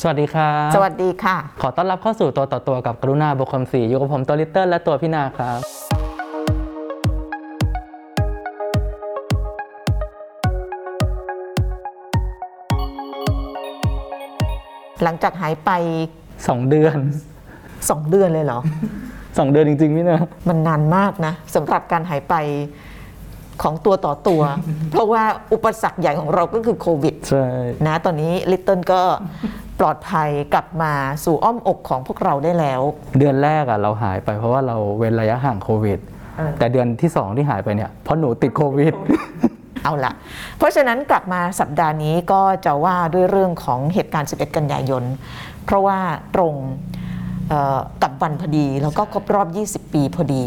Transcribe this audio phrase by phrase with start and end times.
[0.00, 5.58] สวัสดีครับสวัสดีค่ะ ขอต้อนรับเข้าสู่ตัวต่อตัวกับกรุณาบุคคลสีอยู่กับผมตัวลิตเติ้ลและตัวพี่นาครับ
[15.02, 15.70] หลังจากหายไป
[16.24, 16.96] 2เดือน
[17.54, 18.60] 2เดือนเลยเหรอ
[19.06, 20.18] 2เดือนจริงๆพี่นา
[20.48, 22.34] มันนานมากนะสำหรับการหายไป
[23.62, 24.42] ของตัวต่อตัว
[24.90, 25.22] เพราะว่า
[25.52, 27.46] อุปสรรคใหญ่ของเราก็คือโควิดใช่
[27.86, 29.00] นะตอนนี้ลิตเติ้ลก็
[29.80, 30.92] ปลอดภัยกลับมา
[31.24, 32.80] สู่อ้อมอกของพวกเราได้แล้ว
[33.18, 35.98] เดือนแรกอะเราหายไปเพราะว่าเราเว้นระยะห่างโควิด
[36.36, 38.94] เออ แต่เดือนที่ 2 ที่หายไปเนี่ยเพราะหนูติดโควิด
[39.84, 40.12] เอาละ
[40.58, 45.04] เพราะฉะนั้นกลับมาสัปดาห์นี้ก็จะว่าด้วยเรื่องของเหตุการณ์ 11 กันยายน
[45.64, 45.98] เพราะว่า
[46.34, 46.54] ตรง
[47.48, 50.44] เอ่อกับวันพอดี แล้วก็ครบรอบ 20 ปีพอดี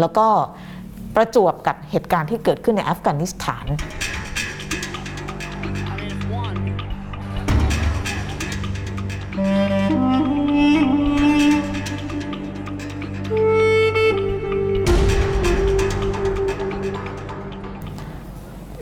[0.00, 0.26] แล้วก็
[1.16, 3.66] ประจวบกับเหตุการณ์ที่เกิดขึ้นในอัฟกานิสถาน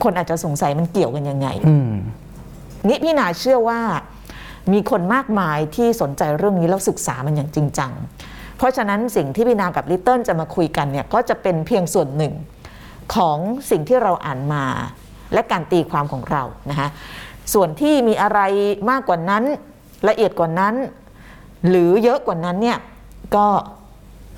[0.05, 1.93] คนอาจจะสงสัยมันเกี่ยวกันยังไงอืม
[2.89, 3.81] นี่พี่นาเชื่อว่า
[4.73, 7.93] มีคนมากมายที่สนใจเรื่องนี้แล้วศึกษามันอย่างจริงจัง
[8.57, 12.35] เพราะฉะนั้นสิ่งที่พี่นากับลิตเติ้ลจะมาคุยกันเนี่ยก็จะเป็นเพียงส่วนหนึ่ง
[13.15, 13.39] ของ
[13.71, 14.65] สิ่งที่เราอ่านมา
[15.33, 16.89] และการตีความของเรานะคะ
[17.55, 18.41] ส่วนที่มีอะไร
[18.91, 19.45] มากกว่านั้น
[20.09, 20.75] ละเอียดกว่านั้น
[21.69, 22.79] หรือเยอะกว่านั้นเนี่ย
[23.37, 23.47] ก็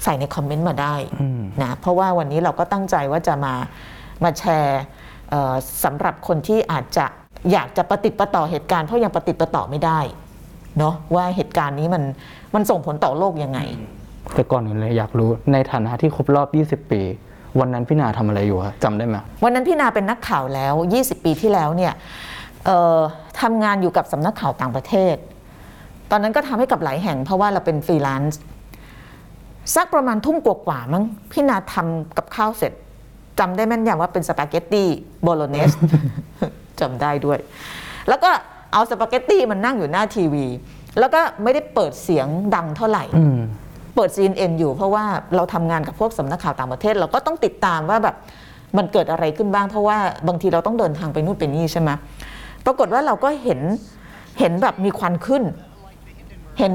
[0.04, 3.54] ใส่ในคอมเมนต์มาได้อืมนะเพราะว่าวันนี้เราก็ตั้งใจว่าจะมา
[4.24, 4.95] มาแชร์เอ่อ
[5.84, 7.06] สำหรับคนที่อาจจะ
[7.52, 10.00] อยากจะประติดประต่อเหตุการณ์เพราะยังประติดประต่อไม่ได้
[10.78, 12.02] เนาะว่าเหตุการณ์นี้มัน
[12.54, 13.60] มันส่งผลต่อโลกยังไง
[14.34, 17.02] แต่ก่อนอื่นเลยอยากรู้ในฐานะที่ครบรอบ 20 ปี
[17.60, 21.92] วันนั้นพี่นาทำอะไรอยู่อะจำได้ไหมวันนั้นพี่นาเป็นนักข่าวแล้ว 20 ปีที่แล้วเนี่ย
[22.66, 23.00] เอ่อ
[23.40, 25.16] ทำงานอยู่กับสำนักข่าวต่างประเทศ
[26.10, 28.40] ตอนนั้นก็ทำให้กับหลายแห่งเพราะว่าเราเป็นฟรีแลนซ์
[29.76, 32.72] สักประมาณทุ่มกว่าๆมั้งพี่นาทำกับข้าวเสร็จ
[33.38, 34.88] จำได้แม่นยำว่าเป็นสปาเกตตี้
[35.22, 35.70] โบโลเนส
[36.80, 37.38] จำได้ด้วย
[38.08, 38.30] แล้วก็
[38.72, 40.46] เอาสปาเกตตี้มันนั่งอยู่หน้าทีวี
[40.98, 43.38] แล้วก็ไม่ได้เปิดเสียงดังเท่าไหร่อืม
[43.94, 45.04] เปิด CNN อยู่เพราะว่า
[45.36, 48.16] เราทำงานกับพวกสำนักข่าวต่างประเทศ เราก็ต้องติดตามว่าแบบ
[48.76, 49.98] มันเกิดอะไรขึ้นบ้าง เพราะว่า
[50.28, 51.90] บางทีเราต้องเดินทางไปนู่นไปนี่ใช่ไหม
[52.66, 53.60] ปรากฏว่าเราก็เห็น
[54.38, 55.42] เห็นแบบมีควันขึ้น
[56.58, 56.72] เห็น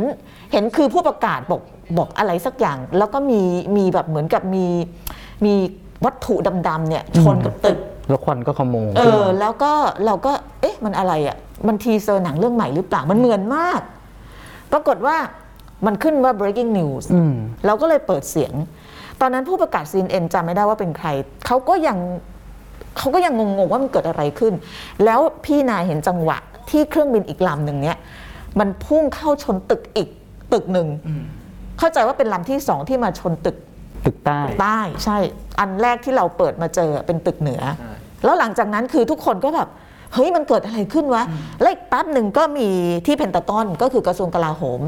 [0.51, 1.61] เห็นคือผู้ประกาศบอก
[1.97, 3.41] บอกอะไรสักอย่าง แล้วก็มี
[3.78, 4.66] มีแบบเหมือนกับมี
[5.45, 5.53] มี
[6.06, 6.35] วัตถุ
[6.67, 7.78] ดำๆเนี่ยชนกับตึก
[8.09, 9.72] แล้วควันก็ขโมงเออ แล้วก็
[10.06, 10.31] เราก็
[10.62, 13.81] เอ๊ะ มันอะไรอะ่ะ มันทีเซอร์หนังเรื่องใหม่หรือเปล่า มันเหมือนมาก
[14.72, 15.17] ปรากฏว่า
[15.85, 17.35] มันขึ้นว่า breaking news อืม
[17.66, 18.53] เราก็เลยเปิดเสียง
[19.22, 21.07] ตอนนั้นผู้ประกาศ CNN จำไม่ได้ว่าเป็นใคร
[21.47, 21.97] เขาก็ยัง
[22.97, 24.53] เขาก็ยังงงๆว่ามันเกิดอะไรขึ้น
[25.06, 26.38] แล้วพี่นายเห็นจังหวะ
[26.69, 27.97] ที่เครื่องบินอีกลำหนึ่งเนี่ย
[28.59, 30.09] มันพุ่งเข้าชนตึกอีก
[30.53, 30.88] ตึกหนึ่ง
[31.79, 33.57] เข้าใจว่าเป็นลำที่สองที่มาชนตึก
[34.06, 35.17] ตึกใต้ใต้ใช่
[35.59, 37.62] อันแรกที่เราเปิดมาเจอเป็นตึกเหนือ
[38.23, 39.69] แล้วหลังจากนั้นคือทุกคนก็แบบ
[40.13, 41.23] เฮ้ยมันเกิดอะไรขึ้นวะ
[41.62, 42.67] แล้วอีกแป๊บหนึ่งก็มี
[43.06, 44.81] ที่เพนตากอนก็คือกระทรวงกลาโหม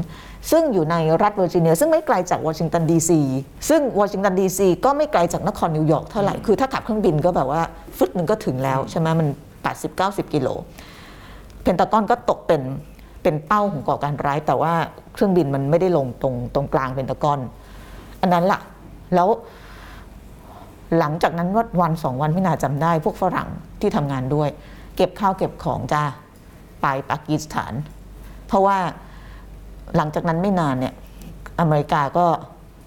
[0.50, 3.20] ซึ่งอยู่ในรัฐเวอร์จิเนีย ซึ่งไม่ไกลจากวอชิงตันดีซี
[3.68, 7.62] ซึ่งวอชิงตันดีซีก็ไม่ไกลจากนครนิวยอร์กเท่าไหร่ คือถ้าขับเครื่องบินก็แบบว่า
[7.96, 9.28] ฟึดหนึ่งก็ถึงแล้วใช่ไหมมัน
[9.80, 10.48] 80-90 กิโล
[11.62, 12.62] เพนตากอนก็ตกเป็น
[13.22, 14.72] เป็นเป้าของก่อการร้าย แต่ว่า
[15.14, 17.38] เครื่องบินมันไม่ได้ลงตรงตรงกลางเพนตากอน
[18.22, 18.60] อันนั้นล่ะ
[19.14, 19.28] แล้ว
[20.98, 23.48] หลังจากนั้นว่าวันสองวันพี่นาจำได้ พวกฝรั่ง
[23.80, 24.48] ที่ทำงานด้วย
[24.96, 26.04] เก็บข้าวเก็บของจ้า
[26.82, 27.72] ไปปากีสถาน
[28.46, 28.78] เพราะว่า
[29.96, 30.94] หลังจากนั้นไม่นานเนี่ย
[31.60, 32.26] อเมริกาก็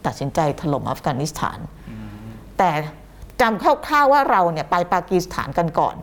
[0.05, 1.59] ตัดสินใจถล่มอัฟกานิสถาน
[2.57, 2.69] แต่
[3.41, 5.95] จำคร่าวๆว่าเราเนี่ยไปปากีสถานกันก่อน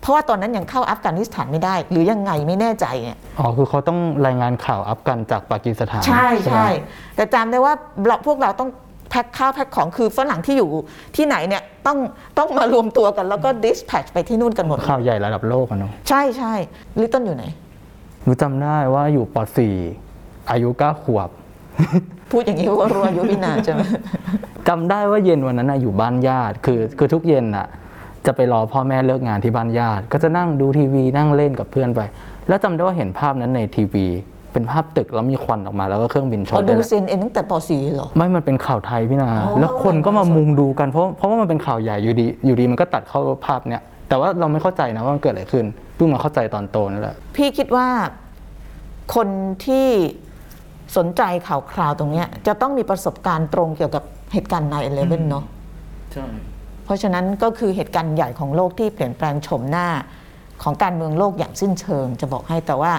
[0.00, 6.68] เพราะว่าตอนนั้นยังเข้าอัฟกานิสถานไม่ได้ หรือยังไงไม่แน่ใจเนี่ยอ๋อคือเขาต้องรายงานข่าวอัฟกันจากปากีสถาน ใช่ไหมใช่
[7.16, 7.74] แต่จำได้ว่า
[8.06, 8.70] เราพวกเราต้อง
[9.12, 10.70] แพ็คข้าวแพ็คของคือฝรั่งที่อยู่
[11.16, 11.98] ที่ไหนเนี่ยต้อง
[12.38, 16.54] ต้องมารวมตัวกันแล้วก็ดิสแพชไปที่นู่นกันหมด ข่าวใหญ่ระดับโลกอะเนาะใช่ใช่
[17.00, 17.44] ลิตเติ้ลอยู่ไหน
[18.24, 19.36] หนูจำได้ว่าอยู่ป
[19.96, 21.30] .4 อายุ9ขวบ
[22.30, 23.80] พูดอย่างนี้ว่ารู้อายุพี่นาใช่ไหม
[24.68, 27.66] จำได้ว่าเย็นวันนั้นนะอยู่บ้านญาติ คือคือทุกเย็นน่ะ
[28.26, 32.00] จะไปรอพ่อแม่เลิกงานที่บ้านญาติ ก็จะนั่งดูทีวีนั่งเล่นกับเพื่อนไป
[32.48, 34.06] แล้วจำได้ว่าเห็นภาพนั้นในทีวี
[34.52, 45.64] เป็นภาพตึกแล้วมีควันออกมาแล้วก็เครื่องบินชเรานดูด้วยซีนเอ็นตั้งแต่ป .4 เหรอ ไม่มันเป็นข่าวไทยพี่นา อ๋อ แล้วคนก็มามุงดูกันเพราะเพราะว่ามันเป็นข่าวใหญ่อยู่ดีอยู่ดีมันก็ตัดเข้าภาพเนี้ยแต่ว่าเราไม่เข้าใจนะว่ามันเกิดอะไรขึ้น
[45.94, 47.86] เพิ่งมาเข้าใจตอนโตนั่นแหละ พี่คิดว่า
[49.14, 49.28] คน
[49.64, 49.88] ที่
[50.96, 55.44] สนใจข่าวคราวตรงเนี้ยจะต้องมีประสบการณ์ตรงเกี่ยวกับเหตุการณ์ 9 11 เนาะ
[56.12, 56.26] ใช่
[56.84, 59.88] เพราะฉะนั้นก็คือเหตุการณ์ใหญ่ของโลกที่เปลี่ยนแปลงโฉมหน้า
[60.62, 62.92] ของการเมืองโลกอย่างสิ้นเชิงจะบอกให้แต่ว่า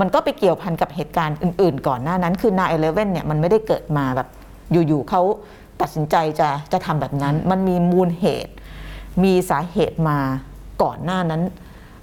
[0.00, 4.28] มันก็ไปเกี่ยวพันกับเหตุการณ์อื่นๆ ก่อนหน้านั้นคือนา11เนี่ยมันไม่ได้เกิดมาแบบ
[4.72, 5.22] อยู่ๆเขา
[5.80, 8.52] ตัดสินใจจะจะทำแบบนั้น มันมีมูลเหตุ
[9.24, 10.18] มีสาเหตุมา
[10.82, 11.42] ก่อนหน้านั้น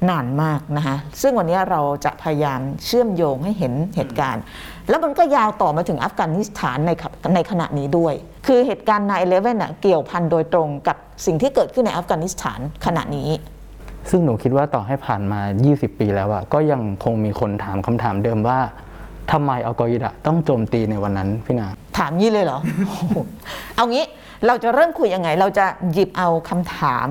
[0.10, 4.44] นานมากนะคะซึ่งวันนี้เราจะพยายามเชื่อมโยงให้เห็นเหตุการณ์
[4.90, 8.14] แล้วมันก็ยาวต่อมาถึงอัฟกานิสถานในขณะในขณะนี้ด้วย
[8.48, 13.30] คือเหตุการณ์9-11น่ะเกี่ยวพันโดยตรงกับสิ่งที่เกิดขึ้นในอัฟกานิสถานขณะนี้
[14.10, 18.60] ซึ่งหนูคิดว่าต่อให้ผ่านมา 20 ปีแล้วอะก็ยังคงมีคนถามคำถามเดิมว่า
[19.32, 21.68] ทำไมอัลกออิดะต้องโจมตีในวันนั้นพี่นา
[21.98, 23.18] ถามงี้เลยเหรอโอ้โห
[23.76, 24.06] เอางี้
[24.48, 27.10] เราจะเริ่มคุยยังไง เราจะหยิบเอาคำถาม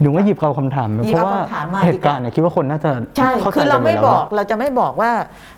[0.00, 5.10] หนูว่าหยิบเอาคำถามมาหยิเพบราะเอาว่าคำถามมาเหตุการณ์เนี่ยคิดว่าคนน่าจะใช่ เข้าใจคือเราไม่กันหบแล้วอกอะเราจะไม่บอกว่า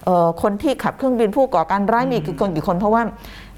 [0.04, 3.02] เอ่อคนที่ขับเครื่องบินผู้ก่อการร้ายมีกี่คนกี่คน เพราะว่า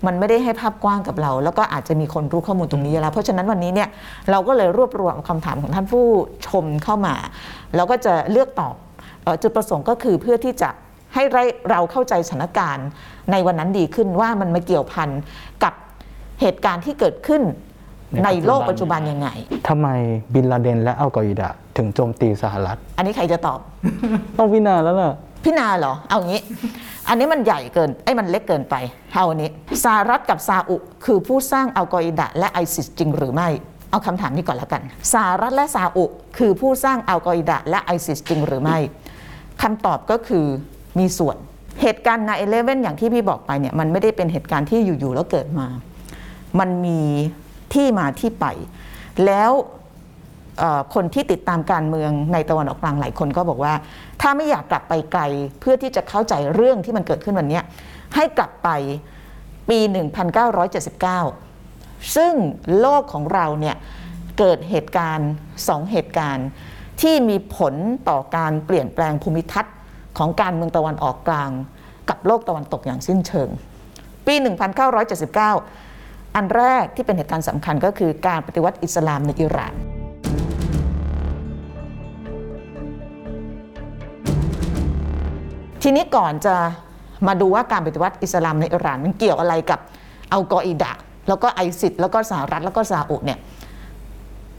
[0.06, 3.88] มันไม่ได้ให้ภาพกว้างกับเรา แล้วก็อาจจะมีคนรู้ข้อมูลตรงนี้อยู่แล้ว เพราะฉะนั้นวันนี้เนี่ย
[4.30, 6.06] เราก็เลยรวบรวมคำถามของท่านผู้
[6.48, 7.14] ชมเข้ามา
[7.76, 8.74] แล้วก็จะเลือกตอบ
[9.22, 10.70] เอ่อจุดประสงค์ก็คือเพื่อที่จะ
[11.14, 11.22] ให้
[11.70, 12.86] เราเข้าใจสถานการณ์
[13.32, 15.08] ในวันนั้นดีขึ้นว่ามันมาเกี่ยวพัน
[15.64, 15.74] กับ
[16.40, 17.42] เหตุการณ์ที่เกิดขึ้น
[18.24, 19.28] ในโลกปัจจุบันยังไง
[19.68, 19.88] ทำไม
[20.34, 23.60] บินลาเดนและอัลกออิดะถึงโจมตีสหรัฐ อันนี้ใครจะตอบ
[24.38, 25.14] ต้องพี่นาแล้วล่ะ
[25.48, 26.40] พี่นาเหรอ เอางี้
[27.08, 28.74] อันนี้มันใหญ่เกินไอ้มันเล็กเกินไป
[29.14, 29.50] เอาอันนี้
[29.84, 33.48] สหรัฐกับซาอุคือผู้สร้างอัลกออิดะและไอซิสจริงหรือไม่
[33.90, 36.04] เอาคำถามนี้ก่อนแล้วกันสหรัฐและซาอุ
[36.38, 38.78] คือผู้สร้างอัลกออิดะและไอซิสจริงหรือไม่
[39.62, 40.46] คำตอบก็คือ
[40.98, 41.36] มีส่วน
[41.82, 45.66] เหตุการณ์ในเอเลเว่นอย่างที่พี่บอกไปเนี่ยมันไม่ได้เป็นเหตุการณ์ที่อยู่ๆแล้วเกิดมา
[46.58, 47.00] มันมี
[47.74, 48.46] ที่มาที่ไป
[49.26, 49.52] แล้ว
[50.94, 53.74] คนที่ติดตามการเมืองในตะวันออกกลางหลายคนก็บอกว่า
[54.20, 55.22] ถ้าไม่อยากกลับไปไกล
[55.60, 57.60] เพื่อที่จะเข้าใจเรื่องที่มันเกิดขึ้นวันนี้
[58.14, 58.68] ให้กลับไป
[59.68, 59.78] ปี
[61.36, 62.32] 1979 ซึ่ง
[62.80, 63.76] โลกของเราเนี่ย
[64.38, 65.30] เกิดเหตุการณ์
[65.68, 66.48] สองเหตุการณ์
[67.00, 67.74] ที่มีผล
[68.08, 69.74] ต่อการเปลี่ยนแปลงภูมิทัศน์
[70.18, 71.50] ของการเมืองตะวันออกกลาง
[72.08, 73.48] กับโลกตะวันตกอย่างสิ้นเชิง
[74.26, 74.34] ปี
[75.14, 79.74] 1979 อันแรกที่เป็นเหตุการณ์สำคัญก็คือการปฏิวัติอิสลามในอิหร่าน
[85.82, 86.54] ทีนี้ก่อนจะ
[87.26, 89.80] มาดูว่าการปฏิวัติอิสลามในอิหร่านมันเกี่ยวอะไรกับ
[90.32, 90.92] อัลกออิดะ
[91.28, 93.38] แล้วก็ไอซิดแล้วก็สหรัฐแล้วก็ซาอุเนี่ย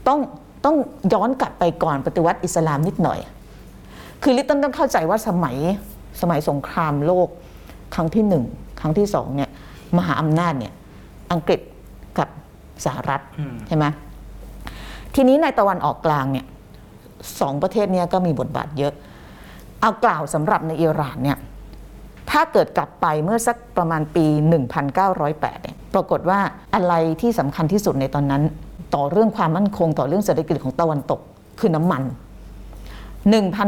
[0.06, 0.18] ต้อง
[0.64, 0.76] ต้อง
[1.12, 3.18] ย้อนกลับไปก่อนปฏิวัติอิสลามนิดหน่อย
[4.22, 5.56] คือลิตเติ้ลต้องเข้าใจว่าสมัย
[6.20, 7.28] สมัยสงครามโลก
[7.94, 8.44] ครั้งที่หนึ่ง
[8.80, 9.50] ครั้งที่สองเนี่ย
[9.98, 10.72] มหาอำนาจเนี่ย
[11.32, 11.60] อังกฤษ
[12.18, 12.28] กับ
[12.84, 13.20] สหรัฐ
[13.66, 13.84] ใช่ไหม
[15.14, 16.46] ทีนี้ในตะวันออกกลางเนี่ย
[17.40, 18.92] สองประเทศเนี้ก็มีบทบาทเยอะ
[19.80, 21.38] เอากล่าวสำหรับในอิหร่านเนี่ย
[22.30, 24.26] ถ้าเกิดกลับไปเมื่อสักประมาณปี
[24.94, 26.38] 1908เนี่ยปรากฏว่า
[26.74, 28.42] อะไรที่สำคัญที่สุดในตอนนั้น
[28.94, 31.20] ต่อเรื่องความมั่นคงต่อเรื่องเศรษฐกิจของตะวันตก
[31.60, 32.02] คือน้ำมัน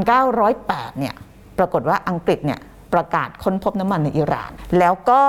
[0.03, 1.14] 1908เนี่ย
[1.59, 2.61] ปรากฏว่าอังกฤษเนี่ย
[2.94, 5.23] ประกาศค้นพบน้ำมันในอิหร่าน แล้วก็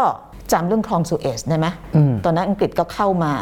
[0.51, 3.33] จำเรื่องคลองสุเอซได้ไหมอืมตอนนั้นอังกฤษก็เข้ามา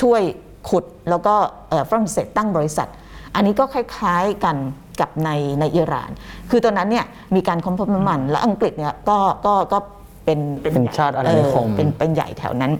[0.00, 0.22] ช่วย
[0.68, 1.34] ขุดแล้วก็
[1.68, 2.88] เอ่อฝรั่งเศสตั้งบริษัท
[3.34, 4.56] อันนี้ก็คล้ายๆกัน
[5.00, 5.30] กับใน
[5.60, 6.10] ในอิหร่าน
[6.50, 9.78] คือตอนนั้นเนี่ยมีการค้นพบน้ำมัน แล้วอังกฤษเนี่ยก็ก็ก็
[10.24, 12.72] เป็นเป็นชาติอาณานิคมเออเป็นเป็นใหญ่แถวนั้น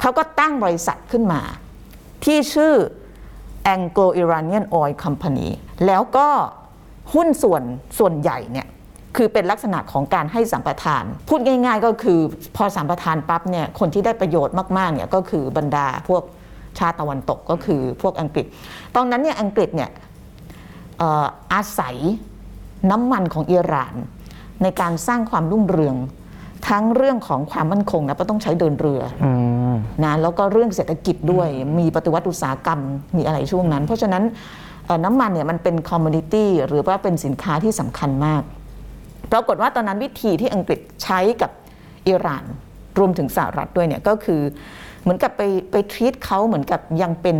[0.00, 1.40] เขาก็ตั้งบริษัทขึ้นมา
[2.24, 2.74] ที่ชื่อ
[3.74, 5.48] Anglo Iranian Oil Company
[5.86, 6.28] แล้วก็
[7.14, 7.62] หุ้นส่วน
[7.98, 8.66] ส่วนใหญ่เนี่ย
[9.16, 12.20] คือเป็นลักษณะของการให้สัมปทาน พูดง่ายๆก็คือ
[12.56, 16.22] พอสัมปทานปั๊บเนี่ยคนที่ได้ประโยชน์มากๆเนี่ยก็คือบรรดาพวก
[16.78, 18.46] ชาติตะวันตกก็คือพวกอังกฤษ
[18.96, 21.96] ตอนนั้นเนี่ยอังกฤษเนี่ยเอ่ออาศัย
[22.90, 23.94] น้ำมันของอิหร่าน
[24.62, 25.96] ในการสร้างความรุ่งเรือง
[26.68, 29.30] ทั้งเรื่องของความมั่นคงนะเพราะต้องใช้เดินเรืออื
[29.72, 29.74] ม
[30.04, 31.48] นะแล้วก็เรื่องเศรษฐกิจด้วย
[31.78, 32.80] มีปฏิวัติอุตสาหกรรม
[33.16, 34.22] มีอะไรช่วงนั้น เพราะฉะนั้น
[34.86, 38.42] เอ่อน้ำมันเนี่ยมันเป็นคอมมูนิตี้หรือว่าเป็นสินค้าที่สำคัญมาก
[39.32, 41.50] ปรากฏว่าตอนนั้นวิธีที่อังกฤษใช้กับ
[42.08, 42.44] อิหร่าน
[42.98, 44.40] รวมถึงสหรัฐด้วยเนี่ยก็คือ
[45.02, 47.38] เหมือนกับไปไปทรีตเขาเหมือนกับยังเป็น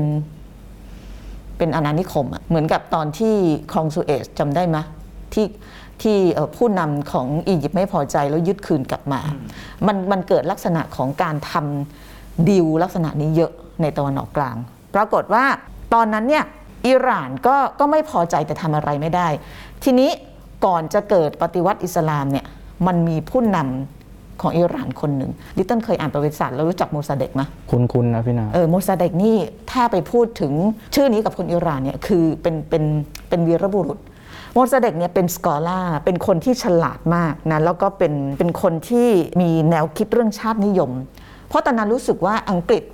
[1.59, 3.35] เป็นอาณานิคมอะเหมือนกับตอนที่
[3.73, 4.77] คลองสุเอซจำได้ไหม
[5.35, 5.47] ที่
[6.03, 9.21] ที่เอ่อผู้นำของอียิปต์ไม่พอใจแล้วยึดคืนกลับมา
[9.87, 14.57] มันมันเกิดลักษณะของการทำดีลลักษณะนี้เยอะในตะวันออกกลาง
[14.95, 15.45] ปรากฏว่า
[15.95, 16.45] ตอนนั้นเนี่ย
[16.87, 19.29] อิหร่านก็ก็ไม่พอใจแต่ทำอะไรไม่ได้
[19.85, 20.11] ทีนี้
[20.67, 22.47] ก่อนจะเกิดปฏิวัติอิสลามเนี่ย
[22.87, 23.96] มันมีผู้นำ
[24.41, 29.37] ของอิหร่านคนหนึ่งลิตเติ้ลเคยอ่านประวัติศาสตร์แล้วรู้จักโมซาเดกไหมคุ้นๆนะพี่นาเออโมซาเดกนี่
[29.71, 30.53] ถ้าไปพูดถึง
[30.95, 32.85] ชื่อนี้กับคนอิหร่านเนี่ยคือเป็นเป็น
[33.29, 33.99] เป็นวีรบุรุษ
[34.55, 39.09] โมซาเดกเนี่ยเป็นสกอล่าเป็นคนที่ฉลาดมากนะแล้วก็เป็นเป็นคนที่
[39.41, 40.91] มีแนวคิดเรื่องชาตินิยม
[41.49, 42.85] เพราะตอนนั้นรู้สึกว่าอังกฤษ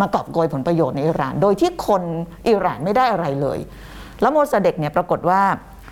[0.00, 2.02] มากอบโกยผลประโยชน์ในอิหร่าน โดยที่คน
[2.48, 3.58] อิหร่านไม่ได้อะไรเลย
[4.20, 5.40] แล้วโมซาเดกเนี่ยปรากฏว่า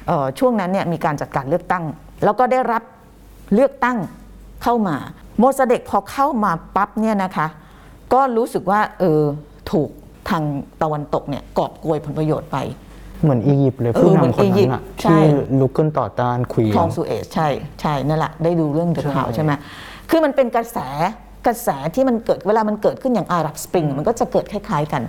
[0.07, 1.85] เอ่อช่วงนั้นเนี่ยมีการจัดการเลือกตั้ง
[2.25, 2.83] แล้วก็ได้รับ
[3.55, 3.99] เลือกตั้ง
[4.63, 4.97] เข้ามา
[5.39, 7.47] โมซาเดกพอเข้ามาปั๊บเนี่ยนะคะ
[8.13, 9.21] ก็รู้สึกว่าเออ
[9.71, 9.89] ถูก
[10.31, 10.43] ทาง
[10.83, 12.57] ตะวันตกเนี่ยกอบโกยผลประโยชน์ไป
[13.23, 15.25] เหมือนอียิปต์เลยเออผู้เหมือนนำคนอียินั้ปนต์อะใช่ที่
[15.61, 17.49] ลุกขึ้นต่อต้านควีนคลองสุเอซใช่
[17.81, 19.53] ใช่นั่นแหละได้ดูเรื่องเดอะข่าวใช่ใช่ไหม
[20.11, 20.79] คือมันเป็นกระแส
[21.47, 25.03] กระแสที่มันเกิดเวลามันเกิดขึ้นอย่างอาหรับสปริงมันก็จะเกิดคล้าย ๆกัน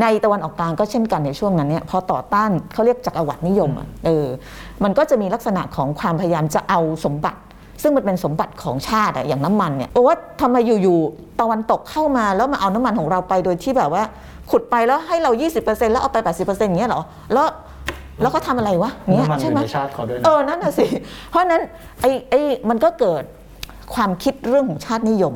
[0.00, 4.26] ในตะวันออกกลางก็เช่นกันในช่วงนั้นเนี่ยพอต่อต้านเขาเรียกจักรวรรดินิยมอะเออ
[4.84, 7.40] มันก็จะมีลักษณะของความพยายามจะเอาสมบัติ
[7.82, 14.02] ซึ่งมันเป็นสมบัติของชาติอะอย่างน้ำมันเนี่ยโอ้ว่าทำไมอยู่ๆตะวันตกเข้ามาแล้วมาเอาน้ำมันของเราไปโดยที่แบบว่า
[14.50, 15.30] ขุดไปแล้วให้เรา
[15.62, 17.46] 20%แล้วเอาไป 80%อย่างเงี้ยเหรอแล้ว
[18.22, 20.86] แล้วก็ทำอะไรวะเนี่ยน้ำมันอใช่ยู่ไหมในชาติเขาด้วยนะเออนั่นน่ะสิ
[21.30, 21.62] เพราะฉะนั้น
[22.00, 23.22] ไอ้ไอ้มันก็เกิด
[23.94, 25.34] ความคิดเรื่องของชาตินิยม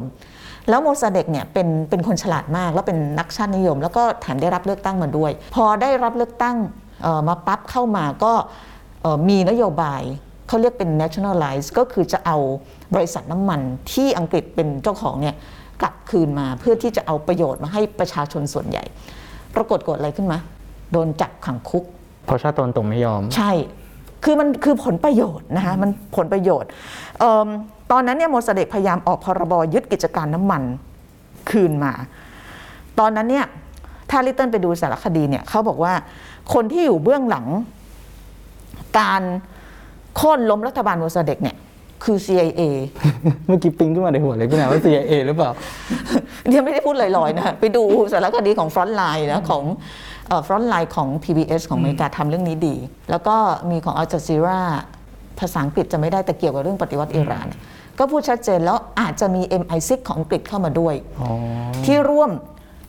[0.68, 6.56] แล้วโมซาเดกเนี่ยเป็นเป็นคนฉลาดมาก แล้วเป็นนักชาตินิยม แล้วก็แถมได้รับเลือกตั้งมาด้วย พอได้รับเลือกตั้ง
[7.02, 8.32] เอ่อมาปั๊บเข้ามาก็
[9.02, 10.02] เอ่อมีนโยบาย
[10.54, 12.38] เขาเรียกเป็น nationalize ก็คือจะเอา
[12.94, 13.60] บริษัทน้ำมัน
[13.92, 15.36] ที่อังกฤษเป็นเจ้าของเนี่ย
[15.82, 18.84] กลับคืนมาเพื่อที่จะเอาประโยชน์มาให้ประชาชนส่วนใหญ่
[19.54, 20.38] ปรากฏเกิดอะไรขึ้นมา
[20.92, 21.84] โดนจับขังคุก
[22.26, 23.52] เพราะชาติตะวันตกไม่ยอม ใช่
[24.24, 26.68] คือมันคือผลประโยชน์นะคะมันผลประโยชน์
[27.18, 27.48] เอิ่ม
[27.92, 30.62] ตอนนั้นเนี่ยโมซาเดกพยายามออกพรบยึดกิจการน้ำมัน
[31.50, 31.92] คืนมา
[32.98, 33.46] ตอนนั้นเนี่ย
[34.10, 35.92] ถ้าลิตเติ้ลไปดูสารคดีเนี่ยเขาบอกว่า
[36.54, 37.46] คนที่อยู่เบื้องหลัง
[39.00, 39.22] การ
[40.16, 41.56] โค่นล้มรัฐบาลโมซาเดกเนี่ย
[42.04, 42.62] คือ CIA
[43.46, 45.50] เมื่อกี้ปิ๊งขึ้นมาในหัวเลยพี่นาว่า CIA หรือเปล่า
[46.48, 49.64] เดี๋ยวไม่ได้พูดลอยๆนะ ไปดูสารคดีของ Frontline นะของ
[50.46, 52.76] Frontline ของ PBS ของอเมริกาทำเรื่องนี้ดี
[53.10, 53.36] แล้วก็
[53.70, 54.60] มีของอัลจ z ซีรา
[55.40, 57.60] ภาษาอังกฤษจะไม่ได้แต่เกี่ยวกับเรื่องปฏิวัติอิหร่านเนี่ย
[57.98, 61.28] ก็พูดชัดเจนแล้วอาจจะมี MI6 ของอังกฤษเข้ามาด้วยอ๋อ
[61.86, 62.30] ที่ร่วม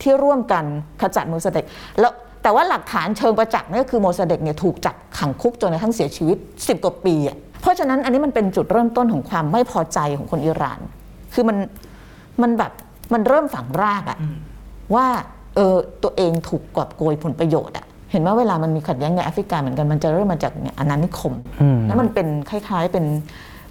[0.02, 0.64] ที่ร่วมกัน
[1.00, 1.64] ขจัดโมซาเดก
[2.00, 2.12] แล้ว
[2.46, 10.80] แต่ว่าหลักฐานเชิงประจักษ์เนี่ยก็คือโมซาเดกเนี่ยถูกจับขังคุกจนกระทั่งเสียชีวิต 10 กว่าปีอะเพราะฉะนั้นอันนี้มันเป็นจุดเริ่มต้นของความไม่พอใจของคนอิหร่าน
[11.34, 11.56] คือมัน
[12.42, 12.72] มันแบบ
[13.12, 14.18] มันเริ่มฝังรากอะ
[14.94, 15.06] ว่า
[15.56, 23.04] เออตัวเองถูกกอบโกยผลประโยชน์อะเห็นไหมเวลามันมีขัดแย้งในแอฟริกาเหมือนกันมันจะเริ่มมาจากเนี่ยอาณานิคมอืมแล้วมันเป็นคล้ายๆเป็น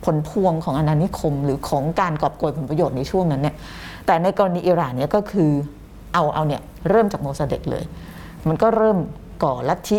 [0.05, 3.55] ผลพวงของอาณานิคม หรือของการกอบโกยผลประโยชน์ในช่วงนั้นเนี่ย
[4.05, 5.49] แต่ในกรณีอิหร่านเนี่ยก็คือ
[6.13, 7.83] เอาเอาเนี่ยเริ่มจากโมซาเดกเลย
[8.47, 8.97] มันก็เริ่ม
[9.43, 9.97] ก่อลัทธิ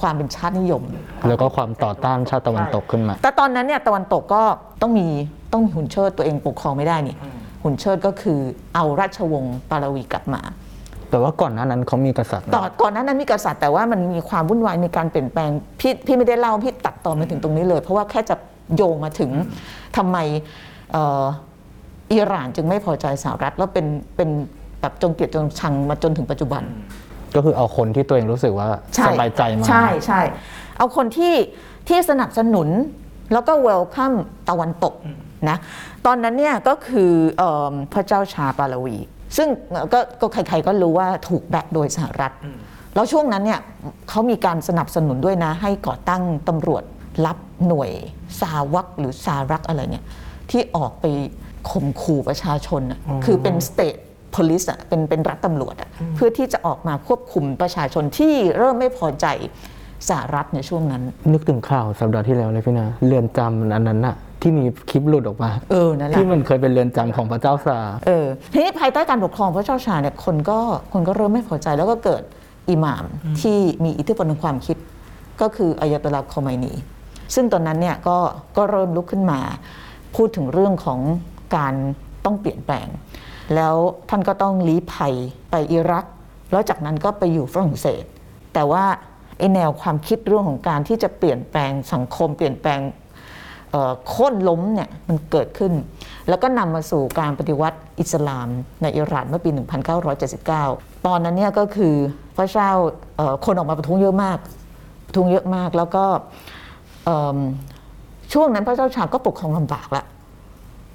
[0.00, 0.82] ความเป็นชาตินิยม
[1.28, 4.42] แล้วก็ความต่อต้านชาติตะวันตกขึ้นมา แต่ตอนนั้นเนี่ยตะวันตกก็
[4.82, 5.08] ต้องมี
[5.52, 7.16] ต้องมีหุ่นเชิดตัวเองปกครองไม่ได้นี่
[7.62, 8.38] หุ่นเชิดก็คือ
[8.74, 10.40] เอาราชวงศ์ปาลาวีกลับมา
[11.10, 15.50] แต่ว่าก่อนหน้านั้นเขามีกษัตริย์นะต่อก่อนหน้านั้นมีกษัตริย์แต่ว่ามันมีความวุ่นวายมีการเปลี่ยนแปลง
[15.80, 18.36] พี่พี่ไม่ได้เล่าพี่ตัดต่อมาถึงตรงนี้เลย เพราะว่าแค่จะ
[18.76, 19.30] โยงมาถึง
[19.96, 20.16] ทำไม
[20.92, 21.24] เอ่อ
[22.12, 23.86] อิหร่านจึงไม่พอใจสหรัฐแล้วเป็น
[24.16, 24.28] เป็น
[24.80, 26.62] แบบจงเกลียดจงชังมาจนถึงปัจจุบัน
[27.36, 30.20] ก็คือเอาคนที่ตัวเองรู้สึกว่าใช่สบายใจมาใช่ใช่
[30.78, 31.34] เอาคนที่
[31.88, 32.68] ที่สนับสนุน
[33.32, 34.12] แล้วก็เวลคัม
[34.48, 34.94] ตะวันตก
[35.50, 35.58] นะ
[36.06, 37.42] ตอนนั้นเนี่ยก็คือเอ
[37.72, 38.96] อพระเจ้าชาปาลาวี
[39.36, 39.48] ซึ่ง
[39.92, 42.32] ก็ก็ใครๆก็รู้ว่าถูกแบกโดยสหรัฐ
[42.94, 43.60] แล้วช่วงนั้นเนี่ย
[44.08, 46.82] เขามีการสนับสนุนด้วยนะ ให้ก่อตั้งตำรวจ
[47.26, 47.90] รับหน่วย
[48.40, 50.04] ซาวักหรือซารักอะไรเนี่ย
[50.50, 51.06] ที่ออกไป
[51.70, 54.00] ข่มขู่ประชาชนน่ะคือเป็น state
[54.34, 59.26] police อะเป็นเป็นรัฐตำรวจอะเพื่อที่จะออกมาควบคุมประชาชนที่เริ่มไม่พอใจ
[60.08, 70.58] สหรัฐในช่วงนั้น นึกถึงข่าวสัปดาห์ที่แล้วเลยพี่นาเรือนจำอันนั้นน่ะที่มีคลิปหลุดออกมาเออนั่นแหละที่มันเคยเป็นเรือนจำของพระเจ้าซาร์เออทีนี้ภายใต้การปกครองพระเจ้าชาเนี่ยคนก็
[70.92, 72.22] คนก็เริ่มไม่พอใจแล้วก็เกิด
[72.70, 73.04] อิหม่าม
[73.40, 74.76] ที่มีอิทธิพลทางความคิด
[75.40, 76.72] ก็คืออายาตอลลาห์คอไมนี
[77.34, 78.18] ซึ่งตอนนั้นเนี่ยก็
[78.56, 79.40] ก็เริ่มลุกขึ้นมา
[80.16, 81.00] พูดถึงเรื่องของ
[81.56, 81.74] การ
[82.24, 82.86] ต้องเปลี่ยนแปลง
[83.54, 83.74] แล้ว
[84.08, 85.14] ท่านก็ต้องลี้ภัย
[85.50, 86.04] ไปอิรัก
[86.50, 88.04] แล้วจากนั้นก็ไปอยู่ฝรั่งเศส
[88.54, 88.84] แต่ว่า
[89.38, 92.80] ไอแนวความคิดเรื่องของการที่จะเปลี่ยนแปลงสังคม เปลี่ยนแปลง
[94.08, 95.72] โค่นล้มเนี่ยมันเกิดขึ้น
[96.28, 98.48] แล้วก็นำมาสู่การปฏิวัติอิสลาม
[98.82, 99.50] ในอิหร่านเมื่อปี
[100.28, 101.94] 1979 ตอนนั้นเนี่ยก็คือ
[102.36, 102.70] พระเจ้า
[103.44, 104.38] คนออกมาประท้วงเยอะมาก
[105.06, 106.04] ประท้วงเยอะมากแล้วก็
[108.32, 110.04] ช่วงนั้นพระเจ้าชาก็ปกครองลำบากละ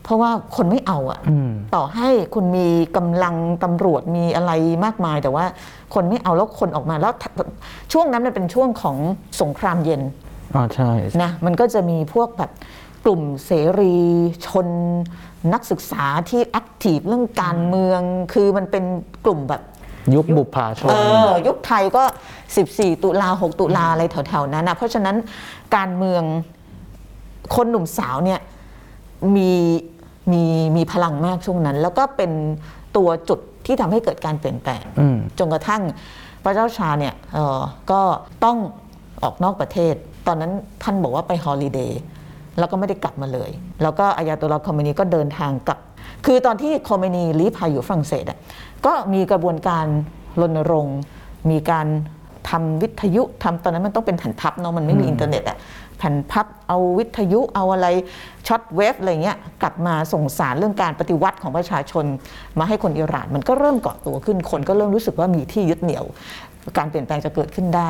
[0.03, 2.67] เพราะว่าคนไม่เอาอะอืมต่อให้คุณมี
[2.97, 4.51] กำลังตำรวจมีอะไร
[4.85, 5.45] มากมาย แต่ว่า
[5.93, 7.13] คนไม่เอาแล้วคนออกมาแล้ว
[7.91, 8.97] ช่วงนั้นมันเป็นช่วงของ
[9.41, 10.01] สงครามเย็น
[10.55, 10.91] อ๋อใช่
[11.23, 12.51] นะมันก็จะมีพวกแบบ
[13.05, 13.97] กลุ่มเสรี
[14.47, 14.67] ชน
[15.53, 18.01] นักศึกษาที่แอคทีฟเรื่องการเมือง
[18.33, 18.83] คือมันเป็น
[19.25, 19.61] กลุ่มแบบ
[20.15, 20.95] ยุคบุปผาชนเอ
[21.27, 22.03] อยุคไทยก็
[22.53, 25.15] 14 ตุลา 6 ตุลาอะไรแถวๆนั้นนะเพราะฉะนั้น
[25.75, 26.23] การเมือง
[27.55, 28.39] คนหนุ่มสาวเนี่ย
[29.37, 29.53] มี
[30.31, 30.43] มี
[30.77, 32.31] มีพลังมากช่วงนั้น แล้วก็เป็น
[32.97, 35.81] ตัวจุดที่ทำให้เกิดการเปลี่ยนแปลงอืมจนกระทั่ง
[36.43, 37.61] พระเจ้าชาเนี่ยเอ่อ
[37.91, 38.01] ก็
[38.43, 38.57] ต้อง
[39.23, 39.93] ออกนอกประเทศ
[40.27, 40.51] ตอนนั้น
[40.83, 42.01] ท่านบอกว่าไปฮอลิเดย์
[42.59, 43.49] แล้วก็ไม่ได้กลับมาเลย
[43.81, 45.79] แล้วก็อายาตุลลอฮ์คอมเมนีก็เดินทางกลับ
[46.25, 48.39] คือตอนที่คอมเมนีลีภัยอยู่ฝรั่งเศสอะ
[48.85, 49.85] ก็มีกระบวนการ
[50.41, 50.99] รณรงค์
[51.49, 51.87] มีการ
[52.49, 57.87] ทำวิทยุทำตอนนั้นมันต้องเป็นแผ่นพับเนาะมันไม่มีอินเทอร์เน็ตอะแผ่นพับเอาวิทยุเอาอะไร
[58.47, 62.05] shortwave อะไรเงี้ยกลับมาส่งสารเรื่องการปฏิวัติของประชาชน
[62.59, 66.05] มาให้คนอิหร่าน มันก็เริ่มก่อตัวขึ้นคนก็เริ่มรู้สึกว่ามีที่ยึดเหนี่ยว
[66.77, 67.89] การเปลี่ยนแปลงจะเกิดขึ้นได้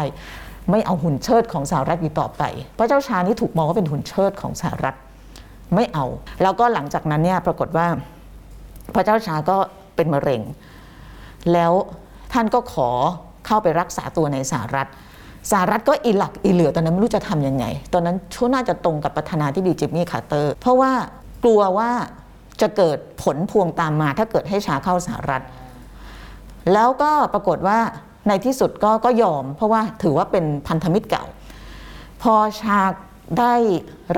[0.72, 2.44] ไม่เอาหุ่นเชิดของสหรัฐอีกต่อไป
[2.78, 4.96] พระเจ้าชานี่ถูกมองว่าเป็นหุ่นเชิดของสหรัฐ
[5.76, 6.06] ไม่เอา
[6.42, 7.88] แล้วก็หลังจากนั้นเนี่ยปรากฏว่า
[8.96, 9.58] พระเจ้าชาก็
[9.96, 10.42] เป็นมะเร็ง
[11.54, 11.72] แล้ว
[12.34, 12.90] ท่านก็ขอ
[13.46, 14.88] เข้าไปรักษาตัวในสหรัฐ
[15.52, 20.92] สหรัฐก็อีหลักอีเหลื่อตอนนั้นไม่รู้จะทำยังไง ตอนนั้นช่วงน่าจะตรงกับประธานาธิบดีจิมมี่คาร์เตอร์ เพราะว่า
[21.44, 21.92] กลัวว่า
[22.62, 25.44] จะเกิดผลพวงตามมา ถ้าเกิดให้ชาเข้าสหรัฐ
[26.74, 27.80] แล้วก็ปรากฏว่า
[28.28, 31.26] ในที่สุดก็ก็ยอม เพราะว่าถือว่าเป็นพันธมิตรเก่า
[32.22, 32.80] พอชา
[33.40, 33.54] ได้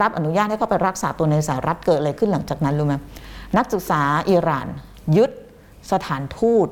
[0.02, 2.96] รับอนุญาตให้เข้าไปรักษาตัวในสหรัฐเกิดอะไรขึ้นหลังจากนั้นรู้ไหม
[3.58, 4.68] นักศึกษาอิหร่าน
[5.18, 5.32] ยึด
[5.92, 6.68] สถานทูต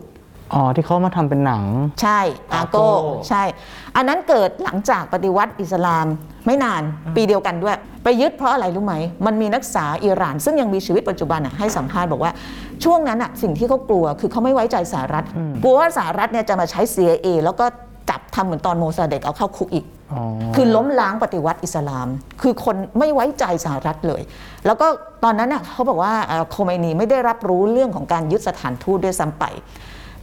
[0.54, 1.66] อ๋อที่เขามาทำเป็นหนัง
[2.02, 2.20] ใช่
[2.54, 2.88] อาโก Argo
[3.30, 3.44] ใช่
[3.96, 6.06] อันนั้นเกิดหลังจากปฏิวัติอิสลาม
[6.46, 6.82] ไม่นาน
[7.16, 8.96] ปีเดียวกันด้วย ไปยึดเพราะอะไรรู้ไหม
[9.26, 12.32] มันมีนักศึกษาอิหร่าน ซึ่งยังมีชีวิตปัจจุบันน่ะให้สัมภาษณ์บอกว่า
[12.84, 15.26] ช่วงนั้นอะสิ่งที่เขากลัวคือเขาไม่ไว้ใจสหรัฐ
[15.64, 17.66] กลัวว่าสหรัฐเนี่ยจะมาใช้ CIA แล้วก็
[18.10, 20.22] จับทำเหมือนตอนโมซาเดกเอาเข้าคุกอีก อ๋อ
[20.56, 22.08] คือล้มล้างปฏิวัติอิสลาม
[22.42, 24.22] คือคนไม่ไว้ใจสหรัฐเลย
[24.66, 24.88] แล้วก็
[25.24, 29.46] ตอนนั้นน่ะเขาบอกว่าเอ่อโคเมนีไม่ได้รับรู้เรื่องของการยึดสถานทูตด้วยซ้ำไป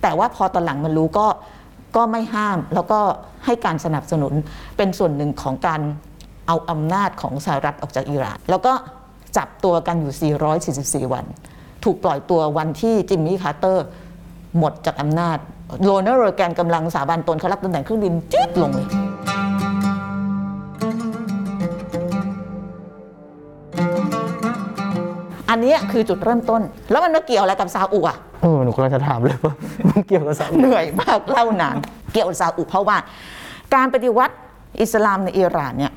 [0.02, 1.26] แต่ว่าพอตอนหลังมันรู้ก็
[1.96, 3.00] ก็ไม่ห้ามแล้วก็
[3.44, 4.32] ให้การสนับสนุน
[4.76, 5.80] เป็นส่วนหนึ่งของการ
[6.46, 8.72] เอาอำนาจของสหรัฐออกจากอิหร่านแล้วก็
[9.36, 11.24] จับตัวกันอยู่ 444 วัน
[11.84, 13.86] ถูกปล่อยตัววันที่จิมมี่คาร์เตอร์
[14.58, 15.38] หมดจากอำนาจ
[15.84, 18.86] โรนัลด์เรแกนกำลังสาบานตนเขารับตำแหน่งเครื่องบินจี๊ดลงเลย
[25.50, 29.54] อันนี้คือจุดเริ่มต้น แล้วมันมาเกี่ยวอะไรกับซาอุอะ เออหนูกำลังจะถามเลยว่า
[29.88, 31.76] มันเกี่ยวกับสาวเหนื่อยมากเล่านาน
[32.12, 32.96] เกี่ยวกับซาอุเพราะว่า
[33.74, 34.34] การปฏิวัติ
[34.80, 35.92] อิสลามในอิหร่านเนี่ย